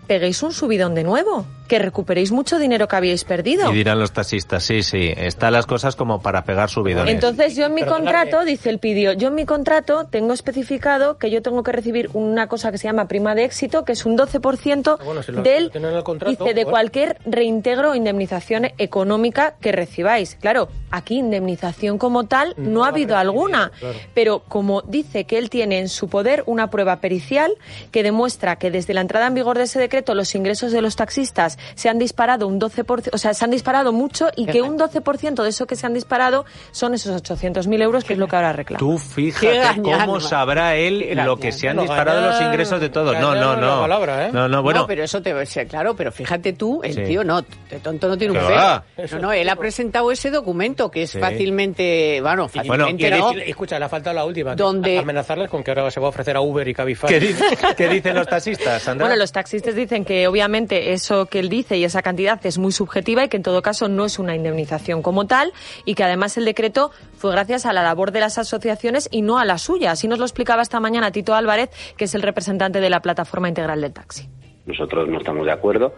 peguéis 0.06 0.42
un 0.42 0.52
subidón 0.52 0.94
de 0.94 1.04
nuevo, 1.04 1.46
que 1.68 1.78
recuperéis 1.78 2.32
mucho 2.32 2.58
dinero 2.58 2.86
que 2.88 2.96
habíais 2.96 3.24
perdido. 3.24 3.70
Y 3.72 3.76
dirán 3.76 3.98
los 3.98 4.12
taxistas, 4.12 4.62
sí, 4.62 4.82
sí, 4.82 5.10
están 5.16 5.52
las 5.54 5.64
cosas 5.64 5.96
como 5.96 6.20
para 6.20 6.44
pegar 6.44 6.68
subidones. 6.68 7.14
Entonces 7.14 7.56
yo 7.56 7.64
en 7.66 7.74
mi 7.74 7.80
Pero 7.82 7.94
contrato, 7.94 8.44
dice 8.44 8.68
el 8.68 8.78
pidió, 8.78 9.12
yo 9.12 9.28
en 9.28 9.34
mi 9.36 9.46
contrato 9.46 10.06
tengo 10.10 10.34
especificado 10.34 11.16
que 11.16 11.30
yo 11.30 11.40
tengo 11.40 11.62
que 11.62 11.72
recibir 11.72 12.10
una 12.12 12.46
cosa 12.46 12.70
que 12.72 12.78
se 12.78 12.88
llama 12.88 13.08
prima 13.08 13.34
de 13.34 13.44
éxito, 13.44 13.84
que 13.86 13.92
es 13.92 14.04
un 14.04 14.18
12% 14.18 14.98
Ah, 15.00 15.04
bueno, 15.04 15.22
si 15.22 15.32
lo- 15.32 15.42
del, 15.42 15.64
lo 15.64 15.70
tienen 15.70 15.90
en 15.92 15.96
el 15.96 16.02
contrato, 16.04 16.44
dice, 16.44 16.54
de 16.54 16.64
cualquier 16.66 17.16
reintegro 17.24 17.92
o 17.92 17.94
indemnización 17.94 18.66
económica 18.76 19.54
que 19.60 19.72
recibáis. 19.72 20.36
Claro, 20.40 20.68
aquí 20.90 21.18
indemnización 21.18 21.96
como 21.96 22.24
tal 22.24 22.54
no, 22.58 22.70
No 22.70 22.82
ha 22.84 22.86
ha 22.86 22.90
habido 22.90 23.16
alguna, 23.16 23.70
claro. 23.78 23.96
pero 24.12 24.40
como 24.40 24.82
dice 24.82 25.24
que 25.24 25.38
él 25.38 25.48
tiene 25.48 25.78
en 25.78 25.88
su 25.88 26.08
poder 26.08 26.42
una 26.46 26.68
prueba 26.68 26.96
pericial 26.96 27.52
que 27.92 28.02
demuestra 28.02 28.56
que 28.56 28.70
desde 28.70 28.92
la 28.92 29.00
entrada 29.00 29.26
en 29.28 29.34
vigor 29.34 29.56
de 29.56 29.64
ese 29.64 29.78
decreto 29.78 29.91
los 30.14 30.34
ingresos 30.34 30.72
de 30.72 30.80
los 30.82 30.96
taxistas 30.96 31.58
se 31.74 31.88
han 31.88 31.98
disparado 31.98 32.46
un 32.46 32.60
12%, 32.60 33.10
o 33.12 33.18
sea, 33.18 33.34
se 33.34 33.44
han 33.44 33.50
disparado 33.50 33.92
mucho 33.92 34.28
y 34.36 34.46
que 34.46 34.62
un 34.62 34.78
12% 34.78 35.42
de 35.42 35.48
eso 35.48 35.66
que 35.66 35.76
se 35.76 35.86
han 35.86 35.94
disparado 35.94 36.44
son 36.70 36.94
esos 36.94 37.22
800.000 37.22 37.82
euros, 37.82 38.04
que 38.04 38.14
es 38.14 38.18
lo 38.18 38.26
que 38.28 38.36
ahora 38.36 38.52
reclama. 38.52 38.78
Tú 38.78 38.98
fíjate 38.98 39.80
cómo 39.82 40.20
sabrá 40.20 40.76
él 40.76 41.10
lo 41.14 41.36
que 41.36 41.52
se 41.52 41.68
han 41.68 41.78
disparado 41.78 42.20
los 42.30 42.40
ingresos 42.40 42.80
de 42.80 42.88
todos. 42.88 43.18
No, 43.18 43.34
no, 43.34 43.56
no 43.56 43.86
¿eh? 43.86 44.30
No, 44.32 44.48
no, 44.48 44.62
bueno. 44.62 44.80
no, 44.80 44.86
pero 44.86 45.04
eso 45.04 45.20
te 45.22 45.46
sí, 45.46 45.60
claro, 45.66 45.94
pero 45.94 46.12
fíjate 46.12 46.52
tú, 46.52 46.80
el 46.82 47.04
tío 47.04 47.24
no, 47.24 47.42
de 47.42 47.78
tonto 47.82 48.08
no 48.08 48.16
tiene 48.16 48.32
un 48.32 48.38
¿Qué 48.40 48.46
pelo. 48.46 48.56
va? 48.56 48.84
No, 49.12 49.18
no, 49.18 49.32
él 49.32 49.48
ha 49.48 49.56
presentado 49.56 50.10
ese 50.10 50.30
documento 50.30 50.90
que 50.90 51.02
es 51.02 51.18
fácilmente, 51.18 52.20
bueno, 52.20 52.48
bueno, 52.54 52.86
fácilmente 52.86 53.10
no. 53.10 53.30
escucha, 53.32 53.78
le 53.78 53.84
ha 53.84 53.88
faltado 53.88 54.14
la 54.14 54.24
última. 54.24 54.54
Donde- 54.54 54.96
es 54.96 55.02
Amenazarles 55.02 55.50
con 55.50 55.62
que 55.62 55.70
ahora 55.70 55.90
se 55.90 56.00
va 56.00 56.06
a 56.06 56.08
ofrecer 56.10 56.36
a 56.36 56.40
Uber 56.40 56.66
y 56.66 56.74
Cabify. 56.74 57.08
¿Qué, 57.08 57.20
dice- 57.20 57.44
qué 57.76 57.88
dicen 57.88 58.14
los 58.14 58.26
taxistas? 58.26 58.84
Bueno, 58.96 59.16
los 59.16 59.32
taxistas 59.32 59.74
dicen 59.82 60.04
que 60.04 60.26
obviamente 60.28 60.92
eso 60.92 61.26
que 61.26 61.40
él 61.40 61.48
dice 61.48 61.76
y 61.76 61.84
esa 61.84 62.02
cantidad 62.02 62.44
es 62.44 62.58
muy 62.58 62.72
subjetiva 62.72 63.24
y 63.24 63.28
que 63.28 63.36
en 63.36 63.42
todo 63.42 63.62
caso 63.62 63.88
no 63.88 64.04
es 64.04 64.18
una 64.18 64.34
indemnización 64.34 65.02
como 65.02 65.26
tal 65.26 65.52
y 65.84 65.94
que 65.94 66.04
además 66.04 66.36
el 66.36 66.44
decreto 66.44 66.90
fue 67.16 67.32
gracias 67.32 67.66
a 67.66 67.72
la 67.72 67.82
labor 67.82 68.12
de 68.12 68.20
las 68.20 68.38
asociaciones 68.38 69.08
y 69.12 69.22
no 69.22 69.38
a 69.38 69.44
la 69.44 69.58
suya. 69.58 69.92
Así 69.92 70.08
nos 70.08 70.18
lo 70.18 70.24
explicaba 70.24 70.62
esta 70.62 70.80
mañana 70.80 71.10
Tito 71.10 71.34
Álvarez, 71.34 71.70
que 71.96 72.04
es 72.04 72.14
el 72.14 72.22
representante 72.22 72.80
de 72.80 72.90
la 72.90 73.00
Plataforma 73.00 73.48
Integral 73.48 73.80
del 73.80 73.92
Taxi. 73.92 74.28
Nosotros 74.66 75.08
no 75.08 75.18
estamos 75.18 75.44
de 75.44 75.52
acuerdo 75.52 75.94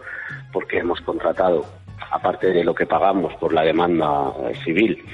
porque 0.53 0.79
hemos 0.79 1.01
contratado, 1.03 1.67
aparte 2.11 2.49
de 2.53 2.65
lo 2.65 2.75
que 2.75 2.87
pagamos 2.87 3.35
por 3.35 3.53
la 3.53 3.63
demanda 3.63 4.33
eh, 4.49 4.55
civil 4.65 5.05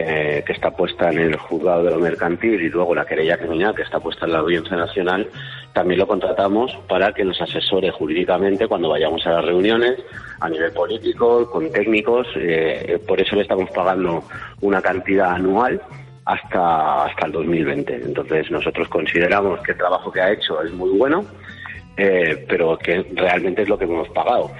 eh, 0.00 0.44
que 0.46 0.52
está 0.52 0.70
puesta 0.70 1.10
en 1.10 1.18
el 1.18 1.36
juzgado 1.36 1.82
de 1.82 1.90
lo 1.90 1.98
mercantil 1.98 2.62
y 2.62 2.68
luego 2.68 2.94
la 2.94 3.04
querella 3.04 3.36
criminal 3.36 3.74
que 3.74 3.82
está 3.82 3.98
puesta 3.98 4.26
en 4.26 4.32
la 4.32 4.38
audiencia 4.38 4.76
nacional, 4.76 5.28
también 5.72 5.98
lo 5.98 6.06
contratamos 6.06 6.70
para 6.88 7.12
que 7.12 7.24
nos 7.24 7.40
asesore 7.40 7.90
jurídicamente 7.90 8.68
cuando 8.68 8.90
vayamos 8.90 9.26
a 9.26 9.30
las 9.30 9.44
reuniones 9.44 9.98
a 10.38 10.48
nivel 10.48 10.70
político, 10.70 11.50
con 11.50 11.72
técnicos. 11.72 12.28
eh, 12.36 12.86
eh, 12.90 12.98
por 13.00 13.20
eso 13.20 13.34
le 13.34 13.42
estamos 13.42 13.68
pagando 13.70 14.22
una 14.60 14.80
cantidad 14.80 15.32
anual 15.32 15.82
hasta, 16.26 17.06
hasta 17.06 17.26
el 17.26 17.32
2020. 17.32 17.96
Entonces 17.96 18.52
nosotros 18.52 18.86
consideramos 18.88 19.58
que 19.62 19.72
el 19.72 19.78
trabajo 19.78 20.12
que 20.12 20.20
ha 20.20 20.30
hecho 20.30 20.62
es 20.62 20.70
muy 20.72 20.96
bueno 20.96 21.24
pero 21.96 22.78
que 22.78 23.04
realmente 23.16 23.62
es 23.62 23.68
lo 23.68 23.76
que 23.76 23.84
hemos 23.84 24.08
pagado. 24.10 24.52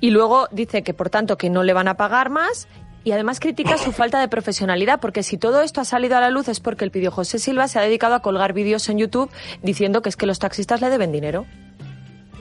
Y 0.00 0.10
luego 0.10 0.46
dice 0.50 0.82
que, 0.82 0.92
por 0.92 1.08
tanto, 1.08 1.38
que 1.38 1.48
no 1.48 1.62
le 1.62 1.72
van 1.72 1.88
a 1.88 1.94
pagar 1.94 2.28
más 2.28 2.68
y 3.04 3.12
además 3.12 3.40
critica 3.40 3.78
su 3.78 3.92
falta 3.92 4.20
de 4.20 4.28
profesionalidad, 4.28 5.00
porque 5.00 5.22
si 5.22 5.38
todo 5.38 5.62
esto 5.62 5.80
ha 5.80 5.84
salido 5.84 6.16
a 6.16 6.20
la 6.20 6.30
luz 6.30 6.48
es 6.48 6.60
porque 6.60 6.84
el 6.84 6.90
pidió 6.90 7.10
José 7.10 7.38
Silva 7.38 7.68
se 7.68 7.78
ha 7.78 7.82
dedicado 7.82 8.14
a 8.14 8.22
colgar 8.22 8.52
vídeos 8.52 8.88
en 8.88 8.98
YouTube 8.98 9.30
diciendo 9.62 10.02
que 10.02 10.08
es 10.08 10.16
que 10.16 10.26
los 10.26 10.38
taxistas 10.38 10.80
le 10.80 10.90
deben 10.90 11.12
dinero. 11.12 11.46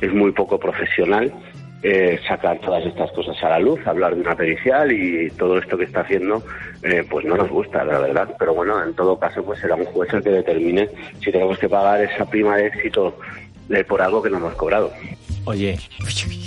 Es 0.01 0.13
muy 0.13 0.31
poco 0.31 0.59
profesional 0.59 1.33
eh, 1.81 2.19
sacar 2.27 2.59
todas 2.59 2.85
estas 2.85 3.09
cosas 3.13 3.41
a 3.41 3.49
la 3.49 3.59
luz, 3.59 3.79
hablar 3.87 4.13
de 4.13 4.21
una 4.21 4.35
pericial 4.35 4.91
y 4.91 5.29
todo 5.31 5.57
esto 5.57 5.77
que 5.77 5.85
está 5.85 6.01
haciendo, 6.01 6.43
eh, 6.83 7.05
pues 7.09 7.25
no 7.25 7.37
nos 7.37 7.49
gusta, 7.49 7.85
la 7.85 7.99
verdad. 7.99 8.35
Pero 8.37 8.53
bueno, 8.53 8.83
en 8.83 8.93
todo 8.93 9.17
caso, 9.17 9.43
pues 9.43 9.59
será 9.59 9.75
un 9.75 9.85
juez 9.85 10.13
el 10.13 10.21
que 10.21 10.29
determine 10.29 10.89
si 11.21 11.31
tenemos 11.31 11.57
que 11.57 11.69
pagar 11.69 12.01
esa 12.01 12.25
prima 12.25 12.57
de 12.57 12.67
éxito 12.67 13.17
eh, 13.69 13.85
por 13.85 14.01
algo 14.01 14.21
que 14.21 14.29
no 14.29 14.37
hemos 14.37 14.55
cobrado. 14.55 14.91
Oye, 15.49 15.79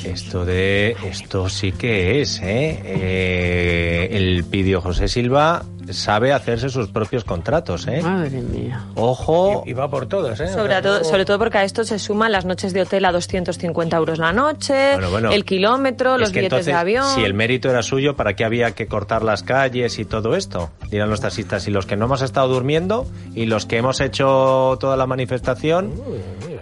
esto 0.05 0.45
de 0.45 0.95
esto 1.05 1.49
sí 1.49 1.73
que 1.73 2.21
es, 2.21 2.41
¿eh? 2.41 2.81
eh 2.85 4.09
el 4.13 4.45
pidió 4.45 4.81
José 4.81 5.09
Silva 5.09 5.65
sabe 5.91 6.33
hacerse 6.33 6.69
sus 6.69 6.87
propios 6.87 7.25
contratos, 7.25 7.89
¿eh? 7.89 8.01
Madre 8.01 8.41
mía. 8.41 8.85
Ojo. 8.95 9.65
Y, 9.67 9.73
va 9.73 9.91
por 9.91 10.07
todos, 10.07 10.39
¿eh? 10.39 10.47
Sobre, 10.47 10.81
todo, 10.81 11.03
sobre 11.03 11.25
todo 11.25 11.37
porque 11.39 11.59
a 11.59 11.65
esto 11.65 11.83
se 11.83 11.99
suman 11.99 12.31
las 12.31 12.45
noches 12.45 12.73
de 12.73 12.83
hotel 12.83 13.05
a 13.05 13.11
250 13.11 13.97
euros 13.97 14.21
la 14.21 14.33
noche, 14.33 14.95
el 14.95 15.45
kilómetro, 15.45 16.17
los 16.17 16.31
billetes 16.31 16.67
de 16.67 16.73
avión. 16.73 17.05
Si 17.17 17.25
el 17.25 17.35
mérito 17.35 17.71
era 17.71 17.83
suyo, 17.83 18.15
¿para 18.15 18.37
qué 18.37 18.45
había 18.45 18.71
que 18.71 18.87
cortar 18.87 19.25
las 19.25 19.43
calles 19.43 19.99
y 19.99 20.05
todo 20.05 20.37
esto? 20.37 20.71
Dirán 20.91 21.11
los 21.11 21.21
taxistas. 21.21 21.67
Y 21.67 21.73
los 21.73 21.87
que 21.87 21.97
no 21.97 22.05
hemos 22.05 22.23
estado 22.23 22.47
durmiendo 22.47 23.05
y 23.35 23.47
los 23.47 23.67
que 23.67 23.79
hemos 23.79 24.01
hecho 24.01 24.77
toda 24.79 24.97
la 24.97 25.09
manifestación. 25.09 25.93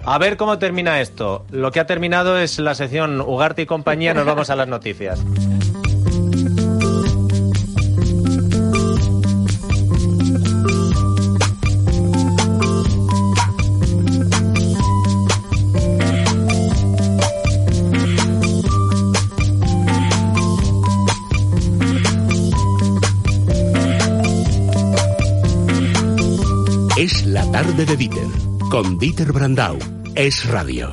A 0.04 0.18
ver 0.18 0.36
cómo 0.36 0.58
termina 0.58 1.00
esto. 1.00 1.44
Lo 1.50 1.72
que 1.72 1.80
ha 1.80 1.86
terminado 1.86 2.38
es 2.38 2.58
la 2.58 2.74
sección 2.74 3.20
Ugarte 3.20 3.62
y 3.62 3.66
compañía. 3.66 4.14
Nos 4.14 4.24
vamos 4.26 4.50
a 4.50 4.56
las 4.56 4.68
noticias. 4.68 5.22
Con 28.70 28.98
Dieter 28.98 29.32
Brandau. 29.32 29.76
Es 30.14 30.48
radio. 30.48 30.88